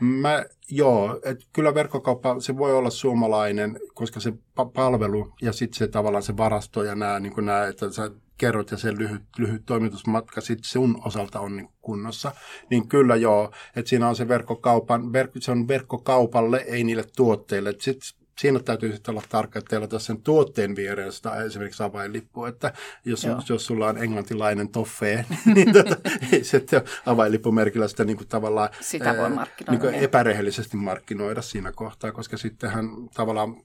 Mä, 0.00 0.44
joo, 0.70 1.20
että 1.24 1.44
kyllä 1.52 1.74
verkkokauppa, 1.74 2.40
se 2.40 2.56
voi 2.56 2.74
olla 2.74 2.90
suomalainen, 2.90 3.80
koska 3.94 4.20
se 4.20 4.30
pa- 4.30 4.70
palvelu 4.74 5.32
ja 5.42 5.52
sitten 5.52 5.78
se 5.78 5.88
tavallaan 5.88 6.22
se 6.22 6.36
varasto 6.36 6.82
ja 6.82 6.94
nämä, 6.94 7.20
niin 7.20 7.32
että 7.68 7.90
sä 7.90 8.10
kerrot 8.38 8.70
ja 8.70 8.76
se 8.76 8.98
lyhyt, 8.98 9.22
lyhyt 9.38 9.62
toimitusmatka 9.66 10.40
sitten 10.40 10.70
sun 10.70 11.02
osalta 11.04 11.40
on 11.40 11.56
niin 11.56 11.68
kunnossa, 11.80 12.32
niin 12.70 12.88
kyllä 12.88 13.16
joo, 13.16 13.52
että 13.76 13.88
siinä 13.88 14.08
on 14.08 14.16
se 14.16 14.28
verkkokaupan, 14.28 15.12
verk, 15.12 15.30
se 15.38 15.50
on 15.50 15.68
verkkokaupalle, 15.68 16.64
ei 16.66 16.84
niille 16.84 17.04
tuotteille. 17.16 17.74
Sitten 17.80 18.17
siinä 18.38 18.60
täytyy 18.60 18.92
sitten 18.92 19.12
olla 19.12 19.22
tarkka, 19.28 19.58
että 19.58 19.68
teillä 19.70 19.98
sen 19.98 20.22
tuotteen 20.22 20.76
vierestä 20.76 21.44
esimerkiksi 21.44 21.82
avainlippu, 21.82 22.44
että 22.44 22.72
jos, 23.04 23.26
jos 23.48 23.66
sulla 23.66 23.86
on 23.86 23.98
englantilainen 23.98 24.68
toffee, 24.68 25.24
niin 25.54 25.72
tota, 25.72 25.96
ei 26.32 26.44
se 26.44 26.62
avainlippumerkillä 27.06 27.88
sitä 27.88 28.04
niin 28.04 28.16
kuin 28.16 28.28
tavallaan 28.28 28.68
sitä 28.80 29.16
voi 29.16 29.30
markkinoida, 29.30 29.72
niin. 29.72 29.80
kuin 29.80 30.04
epärehellisesti 30.04 30.76
markkinoida 30.76 31.42
siinä 31.42 31.72
kohtaa, 31.72 32.12
koska 32.12 32.36
sittenhän 32.36 32.88
tavallaan 33.14 33.56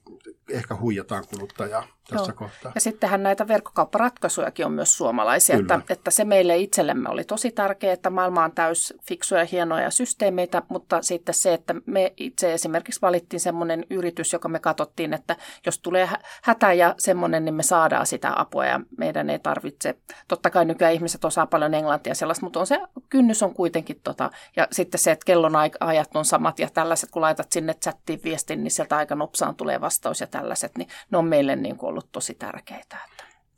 ehkä 0.50 0.76
huijataan 0.76 1.24
kuluttajaa 1.30 1.86
tässä 2.08 2.30
Joo. 2.30 2.36
kohtaa. 2.36 2.72
Ja 2.74 2.80
sittenhän 2.80 3.22
näitä 3.22 3.48
verkkokaupparatkaisujakin 3.48 4.66
on 4.66 4.72
myös 4.72 4.96
suomalaisia, 4.96 5.56
että, 5.56 5.80
että 5.88 6.10
se 6.10 6.24
meille 6.24 6.56
itsellemme 6.56 7.08
oli 7.08 7.24
tosi 7.24 7.50
tärkeää, 7.50 7.92
että 7.92 8.10
maailma 8.10 8.44
on 8.44 8.52
täys 8.52 8.94
fiksuja 9.08 9.44
hienoja 9.44 9.90
systeemeitä, 9.90 10.62
mutta 10.68 11.02
sitten 11.02 11.34
se, 11.34 11.54
että 11.54 11.74
me 11.86 12.12
itse 12.16 12.54
esimerkiksi 12.54 13.02
valittiin 13.02 13.40
semmoinen 13.40 13.84
yritys, 13.90 14.32
joka 14.32 14.48
me 14.48 14.58
katsottiin, 14.58 15.14
että 15.14 15.36
jos 15.66 15.78
tulee 15.78 16.08
hätä 16.42 16.72
ja 16.72 16.94
semmoinen, 16.98 17.44
niin 17.44 17.54
me 17.54 17.62
saadaan 17.62 18.06
sitä 18.06 18.32
apua 18.36 18.66
ja 18.66 18.80
meidän 18.98 19.30
ei 19.30 19.38
tarvitse. 19.38 19.98
Totta 20.28 20.50
kai 20.50 20.64
nykyään 20.64 20.94
ihmiset 20.94 21.24
osaa 21.24 21.46
paljon 21.46 21.74
englantia 21.74 22.14
sellaista, 22.14 22.46
mutta 22.46 22.60
on 22.60 22.66
se 22.66 22.80
kynnys 23.08 23.42
on 23.42 23.54
kuitenkin 23.54 24.00
tota. 24.04 24.30
Ja 24.56 24.68
sitten 24.72 24.98
se, 24.98 25.10
että 25.10 25.24
kellon 25.24 25.56
ajat 25.80 26.16
on 26.16 26.24
samat 26.24 26.58
ja 26.58 26.68
tällaiset, 26.70 27.10
kun 27.10 27.22
laitat 27.22 27.52
sinne 27.52 27.74
chattiin 27.74 28.20
viestin, 28.24 28.64
niin 28.64 28.70
sieltä 28.70 28.96
aika 28.96 29.14
nopsaan 29.14 29.54
tulee 29.54 29.80
vastaus 29.80 30.20
ja 30.20 30.26
tällaiset, 30.34 30.78
niin 30.78 30.88
ne 31.10 31.18
on 31.18 31.24
meille 31.24 31.56
niin 31.56 31.76
kuin 31.76 31.88
ollut 31.88 32.12
tosi 32.12 32.34
tärkeitä. 32.34 32.98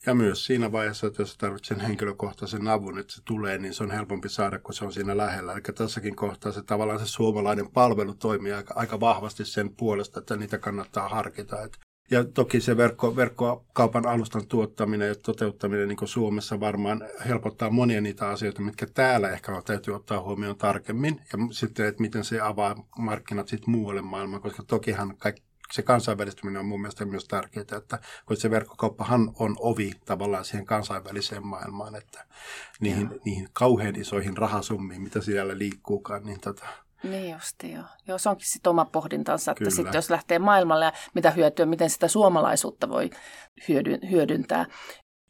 Ja 0.07 0.15
myös 0.15 0.47
siinä 0.47 0.73
vaiheessa, 0.73 1.07
että 1.07 1.23
jos 1.23 1.37
tarvitset 1.37 1.77
sen 1.77 1.87
henkilökohtaisen 1.87 2.69
avun, 2.69 2.99
että 2.99 3.13
se 3.13 3.23
tulee, 3.25 3.59
niin 3.59 3.75
se 3.75 3.83
on 3.83 3.91
helpompi 3.91 4.29
saada, 4.29 4.59
kun 4.59 4.75
se 4.75 4.85
on 4.85 4.93
siinä 4.93 5.17
lähellä. 5.17 5.53
Eli 5.53 5.61
tässäkin 5.61 6.17
kohtaa 6.17 6.53
se 6.53 6.63
tavallaan 6.63 6.99
se 6.99 7.07
suomalainen 7.07 7.71
palvelu 7.71 8.15
toimii 8.15 8.53
aika, 8.53 8.75
aika 8.77 9.01
vahvasti 9.01 9.45
sen 9.45 9.71
puolesta, 9.77 10.21
että 10.21 10.37
niitä 10.37 10.59
kannattaa 10.59 11.09
harkita. 11.09 11.63
Et 11.63 11.79
ja 12.11 12.25
toki 12.25 12.61
se 12.61 12.77
verkko, 12.77 13.17
verkkokaupan 13.17 14.07
alustan 14.07 14.47
tuottaminen 14.47 15.09
ja 15.09 15.15
toteuttaminen 15.15 15.89
niin 15.89 16.09
Suomessa 16.09 16.61
varmaan 16.61 17.09
helpottaa 17.29 17.71
monia 17.71 18.01
niitä 18.01 18.29
asioita, 18.29 18.63
mitkä 18.63 18.87
täällä 18.87 19.31
ehkä 19.31 19.63
täytyy 19.65 19.95
ottaa 19.95 20.23
huomioon 20.23 20.57
tarkemmin. 20.57 21.21
Ja 21.33 21.39
sitten, 21.51 21.87
että 21.87 22.03
miten 22.03 22.25
se 22.25 22.41
avaa 22.41 22.87
markkinat 22.99 23.49
sitten 23.49 23.71
muualle 23.71 24.03
maailmaan, 24.03 24.43
koska 24.43 24.63
tokihan 24.63 25.17
kaikki 25.19 25.46
se 25.73 25.83
kansainvälistyminen 25.83 26.61
on 26.61 26.67
mun 26.67 26.81
mielestä 26.81 27.05
myös 27.05 27.25
tärkeää, 27.25 27.67
että 27.77 27.99
kun 28.27 28.37
se 28.37 28.51
verkkokauppahan 28.51 29.33
on 29.39 29.57
ovi 29.59 29.93
tavallaan 30.05 30.45
siihen 30.45 30.67
kansainväliseen 30.67 31.47
maailmaan, 31.47 31.95
että 31.95 32.27
niihin, 32.81 33.21
niihin 33.25 33.49
kauhean 33.53 33.97
isoihin 33.97 34.37
rahasummiin, 34.37 35.03
mitä 35.03 35.21
siellä 35.21 35.59
liikkuukaan, 35.59 36.25
niin 36.25 36.41
tota, 36.41 36.67
niin 37.03 37.35
justi 37.35 37.73
joo. 37.73 37.85
joo. 38.09 38.19
se 38.19 38.29
onkin 38.29 38.49
sitten 38.49 38.71
oma 38.71 38.85
pohdintansa, 38.85 39.53
että 39.53 39.71
sitten 39.71 39.95
jos 39.95 40.11
lähtee 40.11 40.39
maailmalle 40.39 40.85
ja 40.85 40.93
mitä 41.15 41.31
hyötyä, 41.31 41.67
miten 41.67 41.91
sitä 41.91 42.09
suomalaisuutta 42.09 42.89
voi 42.89 43.11
hyödyntää. 44.11 44.67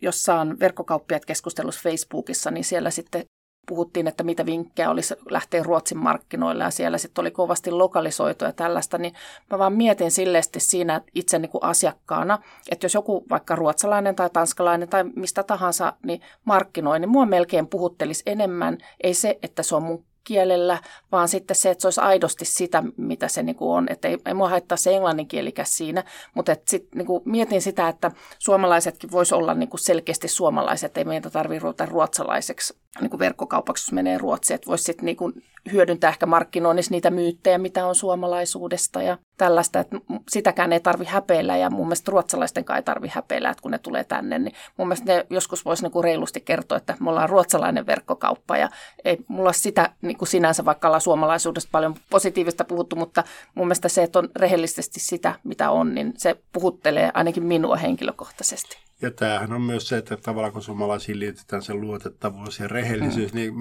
Jos 0.02 0.22
saan 0.22 0.60
verkkokauppiat 0.60 1.24
keskustelussa 1.24 1.80
Facebookissa, 1.82 2.50
niin 2.50 2.64
siellä 2.64 2.90
sitten 2.90 3.24
puhuttiin, 3.66 4.06
että 4.06 4.24
mitä 4.24 4.46
vinkkejä 4.46 4.90
olisi 4.90 5.14
lähteä 5.30 5.62
Ruotsin 5.62 5.98
markkinoille 5.98 6.64
ja 6.64 6.70
siellä 6.70 6.98
sitten 6.98 7.22
oli 7.22 7.30
kovasti 7.30 7.70
lokalisoitu 7.70 8.44
ja 8.44 8.52
tällaista, 8.52 8.98
niin 8.98 9.14
mä 9.50 9.58
vaan 9.58 9.72
mietin 9.72 10.10
silleesti 10.10 10.60
siinä 10.60 11.00
itse 11.14 11.38
niin 11.38 11.50
kuin 11.50 11.64
asiakkaana, 11.64 12.38
että 12.70 12.84
jos 12.84 12.94
joku 12.94 13.24
vaikka 13.30 13.56
ruotsalainen 13.56 14.16
tai 14.16 14.30
tanskalainen 14.30 14.88
tai 14.88 15.04
mistä 15.16 15.42
tahansa 15.42 15.92
niin 16.02 16.20
markkinoi, 16.44 17.00
niin 17.00 17.08
mua 17.08 17.26
melkein 17.26 17.66
puhuttelisi 17.66 18.22
enemmän, 18.26 18.78
ei 19.02 19.14
se, 19.14 19.38
että 19.42 19.62
se 19.62 19.76
on 19.76 19.82
mun 19.82 20.04
kielellä, 20.26 20.78
vaan 21.12 21.28
sitten 21.28 21.56
se, 21.56 21.70
että 21.70 21.82
se 21.82 21.86
olisi 21.86 22.00
aidosti 22.00 22.44
sitä, 22.44 22.82
mitä 22.96 23.28
se 23.28 23.42
niin 23.42 23.56
kuin 23.56 23.76
on. 23.76 23.86
Että 23.90 24.08
ei, 24.08 24.18
ei 24.26 24.34
mua 24.34 24.48
haittaa 24.48 24.76
se 24.76 24.94
englanninkielikäs 24.94 25.76
siinä, 25.76 26.04
mutta 26.34 26.52
et 26.52 26.68
sit, 26.68 26.88
niin 26.94 27.06
kuin 27.06 27.22
mietin 27.24 27.62
sitä, 27.62 27.88
että 27.88 28.10
suomalaisetkin 28.38 29.10
voisi 29.10 29.34
olla 29.34 29.54
niin 29.54 29.68
kuin 29.68 29.80
selkeästi 29.80 30.28
suomalaiset, 30.28 30.96
ei 30.96 31.04
meitä 31.04 31.30
tarvitse 31.30 31.62
ruveta 31.62 31.86
ruotsalaiseksi 31.86 32.74
niin 33.00 33.10
kuin 33.10 33.18
verkkokaupaksi, 33.18 33.84
jos 33.84 33.92
menee 33.92 34.18
Ruotsiin, 34.18 34.54
että 34.54 34.66
voisi 34.66 34.84
sitten 34.84 35.06
niin 35.06 35.16
kuin 35.16 35.42
hyödyntää 35.72 36.10
ehkä 36.10 36.26
markkinoinnissa 36.26 36.90
niitä 36.90 37.10
myyttejä, 37.10 37.58
mitä 37.58 37.86
on 37.86 37.94
suomalaisuudesta 37.94 39.02
ja 39.02 39.18
tällaista, 39.36 39.80
että 39.80 39.96
sitäkään 40.28 40.72
ei 40.72 40.80
tarvi 40.80 41.04
häpeillä 41.04 41.56
ja 41.56 41.70
mun 41.70 41.86
mielestä 41.86 42.10
ruotsalaisten 42.10 42.64
ei 42.76 42.82
tarvi 42.82 43.08
häpeillä, 43.08 43.50
että 43.50 43.62
kun 43.62 43.70
ne 43.70 43.78
tulee 43.78 44.04
tänne, 44.04 44.38
niin 44.38 44.54
mun 44.76 44.88
mielestä 44.88 45.12
ne 45.12 45.26
joskus 45.30 45.64
voisi 45.64 45.82
niin 45.82 45.92
kuin 45.92 46.04
reilusti 46.04 46.40
kertoa, 46.40 46.78
että 46.78 46.96
me 47.00 47.10
ollaan 47.10 47.28
ruotsalainen 47.28 47.86
verkkokauppa 47.86 48.56
ja 48.56 48.68
ei 49.04 49.18
mulla 49.28 49.52
sitä 49.52 49.90
niin 50.02 50.18
kuin 50.18 50.28
sinänsä, 50.28 50.64
vaikka 50.64 50.88
ollaan 50.88 51.00
suomalaisuudesta 51.00 51.68
paljon 51.72 51.94
positiivista 52.10 52.64
puhuttu, 52.64 52.96
mutta 52.96 53.24
mun 53.54 53.66
mielestä 53.66 53.88
se, 53.88 54.02
että 54.02 54.18
on 54.18 54.28
rehellisesti 54.36 55.00
sitä, 55.00 55.34
mitä 55.44 55.70
on, 55.70 55.94
niin 55.94 56.14
se 56.16 56.36
puhuttelee 56.52 57.10
ainakin 57.14 57.42
minua 57.42 57.76
henkilökohtaisesti. 57.76 58.85
Ja 59.02 59.10
tämähän 59.10 59.52
on 59.52 59.62
myös 59.62 59.88
se, 59.88 59.96
että 59.96 60.16
tavallaan 60.16 60.52
kun 60.52 60.62
suomalaisiin 60.62 61.18
liitetään 61.18 61.62
se 61.62 61.74
luotettavuus 61.74 62.60
ja 62.60 62.68
rehellisyys, 62.68 63.32
mm. 63.32 63.36
niin 63.36 63.54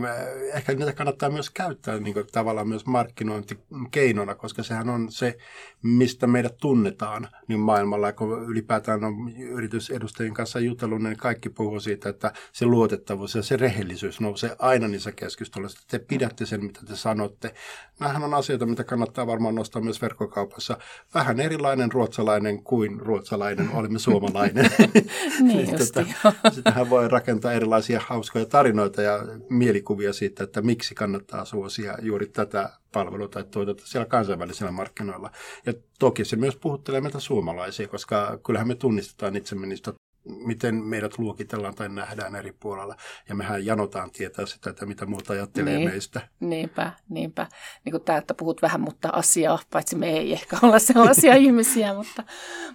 ehkä 0.53 0.73
niitä 0.73 0.93
kannattaa 0.93 1.29
myös 1.29 1.49
käyttää 1.49 1.99
niin 1.99 2.13
kuin 2.13 2.27
tavallaan 2.31 2.67
myös 2.67 2.85
markkinointikeinona, 2.85 4.35
koska 4.35 4.63
sehän 4.63 4.89
on 4.89 5.11
se, 5.11 5.37
mistä 5.83 6.27
meidät 6.27 6.57
tunnetaan 6.57 7.27
niin 7.47 7.59
maailmalla. 7.59 8.13
Kun 8.13 8.49
ylipäätään 8.49 9.03
on 9.03 9.13
yritysedustajien 9.37 10.33
kanssa 10.33 10.59
jutellut, 10.59 11.01
niin 11.01 11.17
kaikki 11.17 11.49
puhuu 11.49 11.79
siitä, 11.79 12.09
että 12.09 12.33
se 12.51 12.65
luotettavuus 12.65 13.35
ja 13.35 13.43
se 13.43 13.57
rehellisyys 13.57 14.19
nousee 14.19 14.55
aina 14.59 14.87
niissä 14.87 15.11
keskusteluissa. 15.11 15.79
Te 15.87 15.99
pidätte 15.99 16.45
sen, 16.45 16.65
mitä 16.65 16.79
te 16.87 16.95
sanotte. 16.95 17.53
Nämähän 17.99 18.23
on 18.23 18.33
asioita, 18.33 18.65
mitä 18.65 18.83
kannattaa 18.83 19.27
varmaan 19.27 19.55
nostaa 19.55 19.81
myös 19.81 20.01
verkkokaupassa. 20.01 20.77
Vähän 21.13 21.39
erilainen 21.39 21.91
ruotsalainen 21.91 22.63
kuin 22.63 22.99
ruotsalainen, 22.99 23.69
olemme 23.73 23.99
suomalainen. 23.99 24.71
niin 25.39 25.65
niin 25.65 25.77
tota, 25.77 26.05
sitähän 26.55 26.89
voi 26.89 27.07
rakentaa 27.07 27.53
erilaisia 27.53 28.01
hauskoja 28.07 28.45
tarinoita 28.45 29.01
ja 29.01 29.19
mielikuvia 29.49 30.13
siitä, 30.13 30.43
että 30.43 30.61
miksi 30.61 30.95
kannattaa 30.95 31.45
suosia 31.45 31.97
juuri 32.01 32.27
tätä 32.27 32.69
palvelua 32.91 33.27
tai 33.27 33.43
tuotetta 33.43 33.87
siellä 33.87 34.05
kansainvälisillä 34.05 34.71
markkinoilla. 34.71 35.31
Ja 35.65 35.73
toki 35.99 36.25
se 36.25 36.35
myös 36.35 36.55
puhuttelee 36.55 37.01
meitä 37.01 37.19
suomalaisia, 37.19 37.87
koska 37.87 38.39
kyllähän 38.45 38.67
me 38.67 38.75
tunnistetaan 38.75 39.35
itsemme 39.35 39.67
niistä 39.67 39.93
miten 40.25 40.75
meidät 40.75 41.17
luokitellaan 41.17 41.75
tai 41.75 41.89
nähdään 41.89 42.35
eri 42.35 42.51
puolella. 42.59 42.95
Ja 43.29 43.35
mehän 43.35 43.65
janotaan 43.65 44.11
tietää 44.11 44.45
sitä, 44.45 44.69
että 44.69 44.85
mitä 44.85 45.05
muuta 45.05 45.33
ajattelee 45.33 45.77
niin, 45.77 45.89
meistä. 45.89 46.21
Niinpä, 46.39 46.91
niinpä. 47.09 47.47
Niin 47.85 47.91
kuin 47.91 48.03
tämä, 48.03 48.17
että 48.17 48.33
puhut 48.33 48.61
vähän, 48.61 48.81
mutta 48.81 49.09
asiaa, 49.09 49.59
paitsi 49.71 49.95
me 49.95 50.09
ei 50.09 50.33
ehkä 50.33 50.57
olla 50.61 50.79
sellaisia 50.79 51.35
ihmisiä, 51.45 51.93
mutta, 51.93 52.23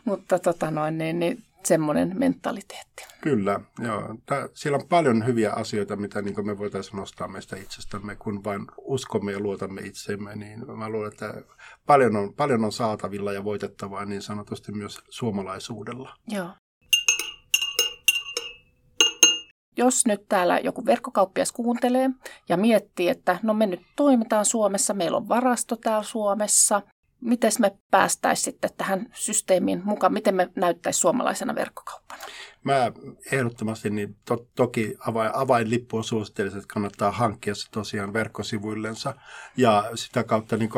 mutta 0.04 0.38
tota 0.38 0.70
noin, 0.70 0.98
niin, 0.98 1.18
niin 1.18 1.42
semmoinen 1.64 2.18
mentaliteetti. 2.18 3.07
Kyllä, 3.20 3.61
joo. 3.79 4.14
Tää, 4.27 4.49
siellä 4.55 4.77
on 4.77 4.88
paljon 4.88 5.27
hyviä 5.27 5.53
asioita, 5.53 5.96
mitä 5.96 6.23
niin 6.23 6.46
me 6.46 6.59
voitaisiin 6.59 6.96
nostaa 6.96 7.29
meistä 7.29 7.57
itsestämme, 7.57 8.16
kun 8.16 8.44
vain 8.44 8.66
uskomme 8.79 9.33
ja 9.33 9.40
luotamme 9.40 9.81
itsemme. 9.81 10.37
Niin 10.37 10.77
mä 10.77 10.88
luulen, 10.88 11.12
että 11.12 11.35
paljon 11.87 12.16
on, 12.16 12.35
paljon 12.35 12.64
on 12.64 12.73
saatavilla 12.73 13.33
ja 13.33 13.44
voitettavaa 13.44 14.05
niin 14.05 14.23
sanotusti 14.23 14.73
myös 14.73 15.01
suomalaisuudella. 15.09 16.14
Joo. 16.29 16.51
Jos 19.77 20.07
nyt 20.07 20.20
täällä 20.29 20.59
joku 20.59 20.87
verkkokauppias 20.87 21.53
kuuntelee 21.53 22.11
ja 22.49 22.57
miettii, 22.57 23.09
että 23.09 23.38
no 23.42 23.55
me 23.55 23.66
nyt 23.66 23.81
toimitaan 23.96 24.44
Suomessa, 24.44 24.94
meillä 24.94 25.16
on 25.16 25.29
varasto 25.29 25.77
täällä 25.77 26.03
Suomessa, 26.03 26.83
miten 27.20 27.52
me 27.59 27.76
päästäisiin 27.90 28.44
sitten 28.44 28.70
tähän 28.76 29.06
systeemiin 29.12 29.83
mukaan, 29.85 30.12
miten 30.12 30.35
me 30.35 30.48
näyttäisiin 30.56 31.00
suomalaisena 31.00 31.54
verkkokauppana? 31.54 32.22
Mä 32.64 32.92
ehdottomasti 33.33 33.90
niin 33.90 34.16
to, 34.24 34.46
toki 34.56 34.94
avain, 35.06 35.30
avainlippua 35.35 36.02
suosittelisin, 36.02 36.59
että 36.59 36.72
kannattaa 36.74 37.11
hankkia 37.11 37.54
se 37.54 37.70
tosiaan 37.70 38.12
verkkosivuillensa 38.12 39.14
ja 39.56 39.90
sitä 39.94 40.24
kautta 40.24 40.56
niin 40.56 40.70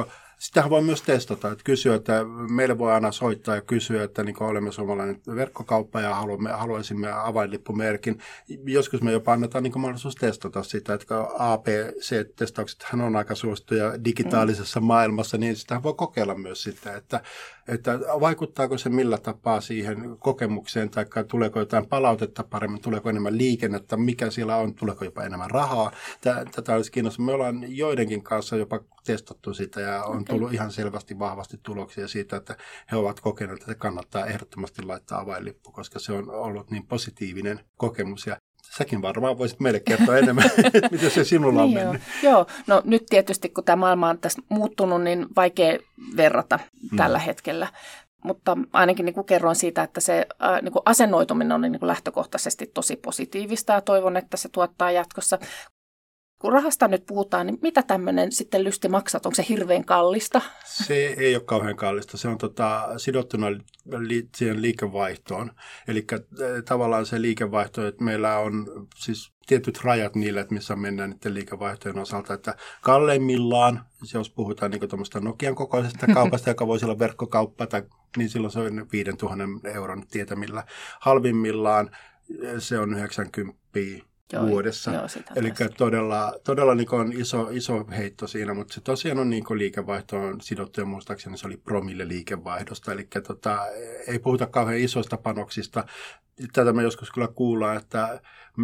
Sitähän 0.43 0.71
voi 0.71 0.83
myös 0.83 1.03
testata, 1.03 1.51
että 1.51 1.65
kysyä, 1.65 1.95
että 1.95 2.25
meille 2.51 2.79
voi 2.79 2.93
aina 2.93 3.13
soittaa 3.13 3.55
ja 3.55 3.61
kysyä, 3.61 4.05
että 4.05 4.23
niin 4.23 4.43
olemme 4.43 4.73
suomalainen 4.73 5.21
verkkokauppa 5.35 6.01
ja 6.01 6.15
haluamme, 6.15 6.51
haluaisimme 6.51 7.13
avainlippumerkin. 7.13 8.19
Joskus 8.65 9.03
me 9.03 9.13
jopa 9.13 9.33
annetaan 9.33 9.65
niin 9.65 9.81
mahdollisuus 9.81 10.15
testata 10.15 10.63
sitä, 10.63 10.95
että 10.95 11.15
APC-testaukset 11.39 12.87
on 12.93 13.17
aika 13.17 13.35
suosittuja 13.35 14.05
digitaalisessa 14.05 14.81
mm. 14.81 14.87
maailmassa, 14.87 15.39
niin 15.39 15.57
sitä 15.57 15.83
voi 15.83 15.95
kokeilla 15.95 16.35
myös 16.35 16.63
sitä, 16.63 16.97
että, 16.97 17.21
että 17.69 17.99
vaikuttaako 18.21 18.79
se 18.79 18.89
millä 18.89 19.19
tapaa 19.19 19.61
siihen 19.61 20.17
kokemukseen, 20.19 20.91
tai 20.91 21.07
tuleeko 21.29 21.59
jotain 21.59 21.87
palautetta 21.87 22.45
paremmin, 22.45 22.83
tuleeko 22.83 23.11
enemmän 23.11 23.39
liikennettä, 23.39 23.97
mikä 23.97 24.31
siellä 24.31 24.57
on, 24.57 24.75
tuleeko 24.75 25.05
jopa 25.05 25.23
enemmän 25.23 25.51
rahaa. 25.51 25.93
Tätä 26.55 26.75
olisi 26.75 26.93
kiinnostavaa. 26.93 27.27
Me 27.27 27.33
ollaan 27.33 27.77
joidenkin 27.77 28.23
kanssa 28.23 28.57
jopa 28.57 28.81
testattu 29.05 29.55
sitä 29.55 29.81
ja 29.81 30.05
on 30.05 30.17
okay. 30.17 30.32
Tullut 30.33 30.53
ihan 30.53 30.71
selvästi 30.71 31.19
vahvasti 31.19 31.61
tuloksia 31.63 32.09
siitä, 32.09 32.37
että 32.37 32.57
he 32.91 32.97
ovat 32.97 33.21
kokeneet, 33.21 33.59
että 33.59 33.73
se 33.73 33.75
kannattaa 33.75 34.27
ehdottomasti 34.27 34.83
laittaa 34.83 35.21
avainlippu, 35.21 35.73
koska 35.73 35.99
se 35.99 36.13
on 36.13 36.31
ollut 36.31 36.71
niin 36.71 36.87
positiivinen 36.87 37.61
kokemus 37.77 38.27
ja 38.27 38.37
säkin 38.77 39.03
varmaan 39.03 39.39
voisit 39.39 39.61
meille 39.61 39.81
kertoa 39.81 40.19
enemmän, 40.19 40.51
miten 40.91 41.11
se 41.11 41.25
sinulla 41.25 41.63
on 41.63 41.69
niin 41.69 41.79
mennyt. 41.79 42.03
Joo. 42.23 42.33
joo, 42.33 42.47
no 42.67 42.83
nyt 42.85 43.07
tietysti 43.07 43.49
kun 43.49 43.65
tämä 43.65 43.77
maailma 43.77 44.09
on 44.09 44.19
tässä 44.19 44.43
muuttunut, 44.49 45.03
niin 45.03 45.27
vaikea 45.37 45.79
verrata 46.17 46.59
mm. 46.91 46.97
tällä 46.97 47.19
hetkellä. 47.19 47.69
Mutta 48.25 48.59
ainakin 48.73 49.05
niin 49.05 49.15
kuin 49.15 49.27
kerroin 49.27 49.57
siitä, 49.57 49.83
että 49.83 50.01
se 50.01 50.27
äh, 50.43 50.63
niin 50.63 50.73
kuin 50.73 50.83
asennoituminen 50.85 51.53
on 51.53 51.61
niin 51.61 51.79
kuin 51.79 51.87
lähtökohtaisesti 51.87 52.67
tosi 52.67 52.97
positiivista 52.97 53.73
ja 53.73 53.81
toivon, 53.81 54.17
että 54.17 54.37
se 54.37 54.49
tuottaa 54.49 54.91
jatkossa 54.91 55.39
kun 56.43 56.53
rahasta 56.53 56.89
nyt 56.89 57.07
puhutaan, 57.07 57.47
niin 57.47 57.59
mitä 57.63 57.83
tämmöinen 57.83 58.33
sitten 58.33 58.65
lysti 58.65 58.89
maksat? 58.89 59.27
Onko 59.27 59.35
se 59.35 59.45
hirveän 59.49 59.85
kallista? 59.85 60.41
Se 60.65 60.95
ei 60.95 61.37
ole 61.37 61.45
kauhean 61.45 61.77
kallista. 61.77 62.17
Se 62.17 62.29
on 62.29 62.39
tota, 62.39 62.89
sidottuna 62.97 63.47
li- 63.99 64.29
siihen 64.37 64.63
liikevaihtoon. 64.63 65.51
Eli 65.89 66.07
äh, 66.13 66.19
tavallaan 66.65 67.07
se 67.07 67.23
liikevaihto, 67.23 67.87
että 67.87 68.05
meillä 68.05 68.39
on 68.39 68.87
siis 68.97 69.33
tietyt 69.47 69.81
rajat 69.85 70.15
niille, 70.15 70.41
että 70.41 70.55
missä 70.55 70.77
mennään 70.77 71.11
niiden 71.11 71.35
liikevaihtojen 71.35 71.99
osalta. 71.99 72.35
Että 72.35 72.57
kalleimmillaan, 72.81 73.85
jos 74.15 74.31
puhutaan 74.31 74.71
niin 74.71 74.89
tuommoista 74.89 75.21
Nokian 75.21 75.55
kokoisesta 75.55 76.07
kaupasta, 76.15 76.51
joka 76.51 76.67
voisi 76.67 76.85
olla 76.85 76.99
verkkokauppa, 76.99 77.67
tai, 77.67 77.83
niin 78.17 78.29
silloin 78.29 78.53
se 78.53 78.59
on 78.59 78.87
5000 78.93 79.69
euron 79.75 80.07
tietämillä. 80.11 80.65
Halvimmillaan 81.01 81.91
se 82.59 82.79
on 82.79 82.95
90 82.95 83.59
joo, 84.33 84.47
vuodessa. 84.47 84.93
Joo, 84.93 85.07
Eli 85.37 85.53
todella, 85.77 86.35
todella 86.45 86.75
niin 86.75 86.95
on 86.95 87.13
iso, 87.13 87.49
iso 87.51 87.87
heitto 87.91 88.27
siinä, 88.27 88.55
mutta 88.55 88.75
se 88.75 88.81
tosiaan 88.81 89.19
on 89.19 89.31
niin 89.31 89.45
liikevaihto 89.55 90.17
on 90.17 90.41
sidottu 90.41 90.81
ja 90.81 90.87
muistaakseni 90.87 91.39
se 91.39 91.47
oli 91.47 91.57
promille 91.57 92.09
liikevaihdosta. 92.09 92.93
Eli 92.93 93.09
tota, 93.27 93.67
ei 94.07 94.19
puhuta 94.19 94.47
kauhean 94.47 94.79
isoista 94.79 95.17
panoksista. 95.17 95.85
Tätä 96.53 96.73
me 96.73 96.83
joskus 96.83 97.11
kyllä 97.11 97.29
kuullaan, 97.29 97.77
että 97.77 98.21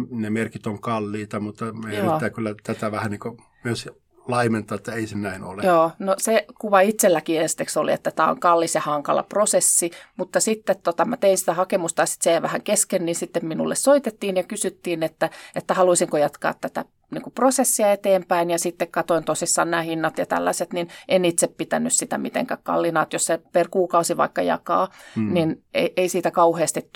ne 0.09 0.29
merkit 0.29 0.67
on 0.67 0.81
kalliita, 0.81 1.39
mutta 1.39 1.73
me 1.73 1.97
yrittää 1.97 2.29
kyllä 2.29 2.55
tätä 2.63 2.91
vähän 2.91 3.11
niin 3.11 3.37
myös 3.63 3.89
laimentaa, 4.29 4.75
että 4.75 4.93
ei 4.93 5.07
se 5.07 5.17
näin 5.17 5.43
ole. 5.43 5.63
Joo, 5.63 5.91
no 5.99 6.15
se 6.17 6.45
kuva 6.59 6.81
itselläkin 6.81 7.41
esteksi 7.41 7.79
oli, 7.79 7.91
että 7.91 8.11
tämä 8.11 8.29
on 8.29 8.39
kallis 8.39 8.75
ja 8.75 8.81
hankala 8.81 9.23
prosessi, 9.23 9.91
mutta 10.17 10.39
sitten 10.39 10.75
tota, 10.83 11.05
mä 11.05 11.17
tein 11.17 11.37
sitä 11.37 11.53
hakemusta 11.53 12.01
ja 12.01 12.05
sitten 12.05 12.23
se 12.23 12.31
jäi 12.31 12.41
vähän 12.41 12.61
kesken, 12.61 13.05
niin 13.05 13.15
sitten 13.15 13.45
minulle 13.45 13.75
soitettiin 13.75 14.37
ja 14.37 14.43
kysyttiin, 14.43 15.03
että, 15.03 15.29
että 15.55 15.73
haluaisinko 15.73 16.17
jatkaa 16.17 16.53
tätä 16.61 16.85
niin 17.11 17.21
kuin 17.21 17.33
prosessia 17.33 17.91
eteenpäin 17.91 18.49
ja 18.49 18.59
sitten 18.59 18.87
katoin 18.91 19.23
tosissaan 19.23 19.71
nämä 19.71 19.83
hinnat 19.83 20.17
ja 20.17 20.25
tällaiset, 20.25 20.73
niin 20.73 20.87
en 21.07 21.25
itse 21.25 21.47
pitänyt 21.47 21.93
sitä 21.93 22.17
mitenkään 22.17 22.59
kalliina, 22.63 23.01
että 23.01 23.15
jos 23.15 23.25
se 23.25 23.39
per 23.51 23.67
kuukausi 23.71 24.17
vaikka 24.17 24.41
jakaa, 24.41 24.87
hmm. 25.15 25.33
niin 25.33 25.63
ei, 25.73 25.93
ei 25.97 26.09
siitä 26.09 26.31
kauheasti 26.31 26.89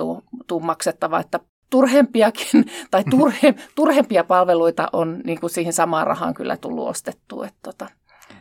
tule 0.48 0.64
maksettava, 0.64 1.20
että 1.20 1.40
turhempiakin 1.74 2.66
tai 2.92 3.04
turhe, 3.10 3.56
turhempia 3.76 4.24
palveluita 4.24 4.90
on 4.94 5.22
niin 5.24 5.40
kuin 5.40 5.50
siihen 5.50 5.74
samaan 5.74 6.08
rahaan 6.08 6.34
kyllä 6.34 6.58
tullut 6.58 6.88
ostettua. 6.88 7.46
Että 7.46 7.60
tota, 7.64 7.90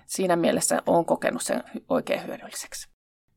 siinä 0.06 0.36
mielessä 0.36 0.82
olen 0.86 1.04
kokenut 1.04 1.42
sen 1.42 1.64
oikein 1.88 2.26
hyödylliseksi. 2.26 2.91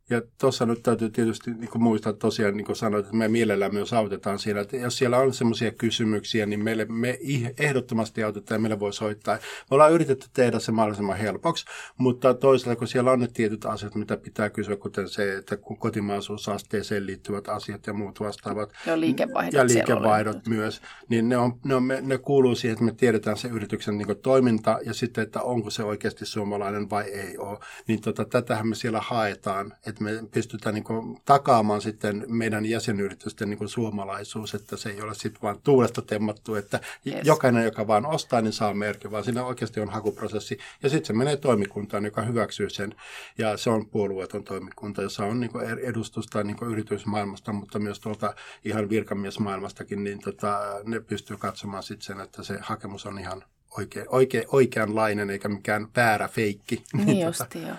Ja 0.10 0.22
tuossa 0.40 0.66
nyt 0.66 0.84
täytyy 0.84 1.10
tietysti 1.10 1.54
niin 1.54 1.70
kuin 1.70 1.84
muistaa 1.84 2.14
tosiaan, 2.14 2.58
niin 2.58 2.66
kuin 2.66 2.76
sanoit, 2.76 3.06
että 3.06 3.18
me 3.18 3.28
mielellään 3.28 3.74
myös 3.74 3.94
autetaan 3.94 4.40
siinä. 4.40 4.60
Että 4.62 4.78
jos 4.78 4.98
siellä 4.98 5.18
on 5.18 5.34
sellaisia 5.34 5.72
kysymyksiä, 5.72 6.46
niin 6.46 6.64
meille, 6.64 6.86
me 6.86 7.20
ehdottomasti 7.58 8.24
autetaan 8.24 8.56
ja 8.56 8.62
meille 8.62 8.80
voi 8.80 8.94
soittaa. 8.94 9.36
Me 9.36 9.42
ollaan 9.72 9.92
yritetty 9.92 10.28
tehdä 10.34 10.60
se 10.60 10.72
mahdollisimman 10.72 11.18
helpoksi, 11.18 11.66
mutta 11.98 12.34
toisaalta 12.34 12.80
kun 12.80 12.88
siellä 12.88 13.12
on 13.12 13.20
ne 13.20 13.28
tietyt 13.34 13.66
asiat, 13.66 13.96
mitä 13.96 14.18
pitää 14.18 14.50
kysyä, 14.50 14.76
kuten 14.76 15.10
se, 15.10 15.38
että 15.38 15.58
kotimaisuusasteeseen 15.80 17.06
liittyvät 17.06 17.50
asiat 17.50 17.88
ja 17.88 17.94
muut 17.94 18.20
vastaavat. 18.20 18.74
Ja 18.86 19.00
liikevaihdot. 19.00 19.54
Ja 19.54 19.68
liikevaihdot 19.68 20.48
myös. 20.48 20.82
Niin 21.10 21.30
ne, 21.30 21.38
on, 21.38 21.60
ne, 21.66 21.76
on, 21.76 21.88
ne 22.02 22.18
kuuluu 22.18 22.56
siihen, 22.56 22.74
että 22.74 22.86
me 22.86 22.94
tiedetään 22.94 23.38
se 23.38 23.48
yrityksen 23.48 23.98
niin 23.98 24.18
toiminta 24.24 24.80
ja 24.86 24.94
sitten, 24.94 25.24
että 25.24 25.42
onko 25.42 25.70
se 25.70 25.84
oikeasti 25.84 26.26
suomalainen 26.26 26.90
vai 26.90 27.04
ei 27.04 27.38
ole. 27.38 27.60
Niin 27.88 28.02
tota, 28.02 28.26
tätähän 28.26 28.68
me 28.68 28.76
siellä 28.76 29.02
haetaan, 29.02 29.74
että 29.96 30.04
me 30.04 30.28
pystytään 30.32 30.76
niin 30.76 30.84
kuin 30.84 31.18
takaamaan 31.26 31.82
sitten 31.82 32.26
meidän 32.28 32.66
jäsenyritysten 32.66 33.50
niin 33.50 33.58
kuin 33.58 33.70
suomalaisuus, 33.70 34.54
että 34.54 34.78
se 34.78 34.90
ei 34.90 35.02
ole 35.02 35.14
sitten 35.14 35.42
vain 35.42 35.62
tuulesta 35.64 36.02
temmattu, 36.02 36.56
että 36.56 36.80
yes. 37.08 37.20
jokainen, 37.24 37.66
joka 37.66 37.88
vaan 37.88 38.06
ostaa, 38.06 38.42
niin 38.42 38.54
saa 38.54 38.74
merkin, 38.74 39.12
vaan 39.12 39.24
siinä 39.24 39.46
oikeasti 39.46 39.80
on 39.80 39.90
hakuprosessi. 39.90 40.58
Ja 40.84 40.90
sitten 40.90 41.06
se 41.08 41.14
menee 41.14 41.38
toimikuntaan, 41.38 42.06
joka 42.06 42.22
hyväksyy 42.22 42.70
sen. 42.70 42.96
Ja 43.38 43.58
se 43.58 43.70
on 43.70 43.90
puolueeton 43.90 44.44
toimikunta, 44.44 45.02
jossa 45.02 45.26
on 45.26 45.40
niin 45.40 45.52
kuin 45.52 45.66
edustusta 45.66 46.44
niin 46.44 46.58
kuin 46.58 46.72
yritysmaailmasta, 46.72 47.54
mutta 47.54 47.80
myös 47.80 48.00
tuolta 48.00 48.36
ihan 48.66 48.90
virkamiesmaailmastakin, 48.90 50.04
niin 50.04 50.20
tota, 50.20 50.60
ne 50.84 51.00
pystyy 51.00 51.38
katsomaan 51.38 51.84
sitten 51.84 52.06
sen, 52.06 52.20
että 52.20 52.44
se 52.44 52.58
hakemus 52.62 53.06
on 53.06 53.20
ihan 53.20 53.44
oikea, 53.78 54.06
oikea, 54.08 54.44
oikeanlainen 54.48 55.30
eikä 55.30 55.50
mikään 55.50 55.88
väärä 55.96 56.28
feikki. 56.28 56.84
Niin 57.06 57.26
justi, 57.26 57.62
joo. 57.62 57.76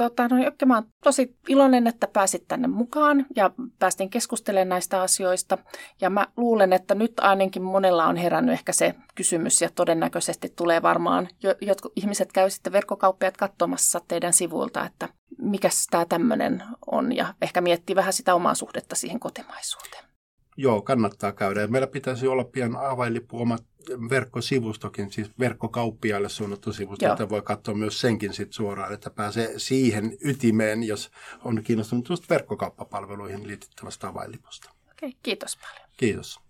Tota, 0.00 0.28
no, 0.28 0.44
Jokke, 0.44 0.66
mä 0.66 0.74
oon 0.74 0.86
tosi 1.04 1.36
iloinen, 1.48 1.86
että 1.86 2.06
pääsit 2.06 2.48
tänne 2.48 2.68
mukaan 2.68 3.26
ja 3.36 3.50
päästiin 3.78 4.10
keskustelemaan 4.10 4.68
näistä 4.68 5.02
asioista. 5.02 5.58
Ja 6.00 6.10
mä 6.10 6.26
luulen, 6.36 6.72
että 6.72 6.94
nyt 6.94 7.12
ainakin 7.20 7.62
monella 7.62 8.06
on 8.06 8.16
herännyt 8.16 8.52
ehkä 8.52 8.72
se 8.72 8.94
kysymys 9.14 9.60
ja 9.62 9.70
todennäköisesti 9.74 10.52
tulee 10.56 10.82
varmaan, 10.82 11.28
jotkut 11.60 11.92
ihmiset 11.96 12.32
käy 12.32 12.50
sitten 12.50 12.72
verkkokauppiat 12.72 13.36
katsomassa 13.36 14.00
teidän 14.08 14.32
sivuilta, 14.32 14.86
että 14.86 15.08
mikä 15.38 15.68
tämä 15.90 16.04
tämmöinen 16.04 16.62
on 16.86 17.16
ja 17.16 17.34
ehkä 17.42 17.60
miettii 17.60 17.96
vähän 17.96 18.12
sitä 18.12 18.34
omaa 18.34 18.54
suhdetta 18.54 18.96
siihen 18.96 19.20
kotimaisuuteen. 19.20 20.09
Joo, 20.56 20.82
kannattaa 20.82 21.32
käydä. 21.32 21.66
meillä 21.66 21.86
pitäisi 21.86 22.26
olla 22.26 22.44
pian 22.44 22.76
avainlippu 22.76 23.40
omat 23.40 23.64
verkkosivustokin, 24.10 25.12
siis 25.12 25.30
verkkokauppiaille 25.38 26.28
suunnattu 26.28 26.72
sivusto, 26.72 27.04
Joo. 27.04 27.12
että 27.12 27.28
voi 27.28 27.42
katsoa 27.42 27.74
myös 27.74 28.00
senkin 28.00 28.32
sit 28.32 28.52
suoraan, 28.52 28.94
että 28.94 29.10
pääsee 29.10 29.52
siihen 29.56 30.16
ytimeen, 30.24 30.82
jos 30.82 31.10
on 31.44 31.62
kiinnostunut 31.62 32.08
just 32.08 32.30
verkkokauppapalveluihin 32.30 33.48
liitettävästä 33.48 34.08
avainlipusta. 34.08 34.70
Okei, 34.90 35.16
kiitos 35.22 35.56
paljon. 35.56 35.88
Kiitos. 35.96 36.40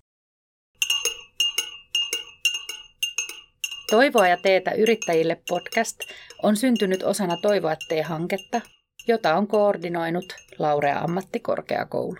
Toivoa 3.91 4.29
ja 4.29 4.37
teetä 4.37 4.71
yrittäjille 4.71 5.43
podcast 5.49 6.01
on 6.43 6.57
syntynyt 6.57 7.03
osana 7.03 7.37
Toivoa 7.37 7.77
tee-hanketta, 7.89 8.61
jota 9.09 9.35
on 9.35 9.47
koordinoinut 9.47 10.35
Laurea 10.59 10.99
ammattikorkeakoulu. 10.99 12.19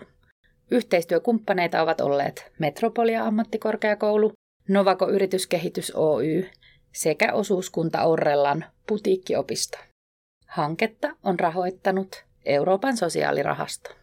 Yhteistyökumppaneita 0.71 1.81
ovat 1.81 2.01
olleet 2.01 2.51
Metropolia 2.59 3.25
ammattikorkeakoulu, 3.25 4.31
Novako 4.69 5.09
Yrityskehitys 5.09 5.91
Oy 5.95 6.45
sekä 6.93 7.33
osuuskunta 7.33 8.03
Orrellan 8.03 8.65
putiikkiopisto. 8.87 9.77
Hanketta 10.47 11.15
on 11.23 11.39
rahoittanut 11.39 12.25
Euroopan 12.45 12.97
sosiaalirahasto. 12.97 14.00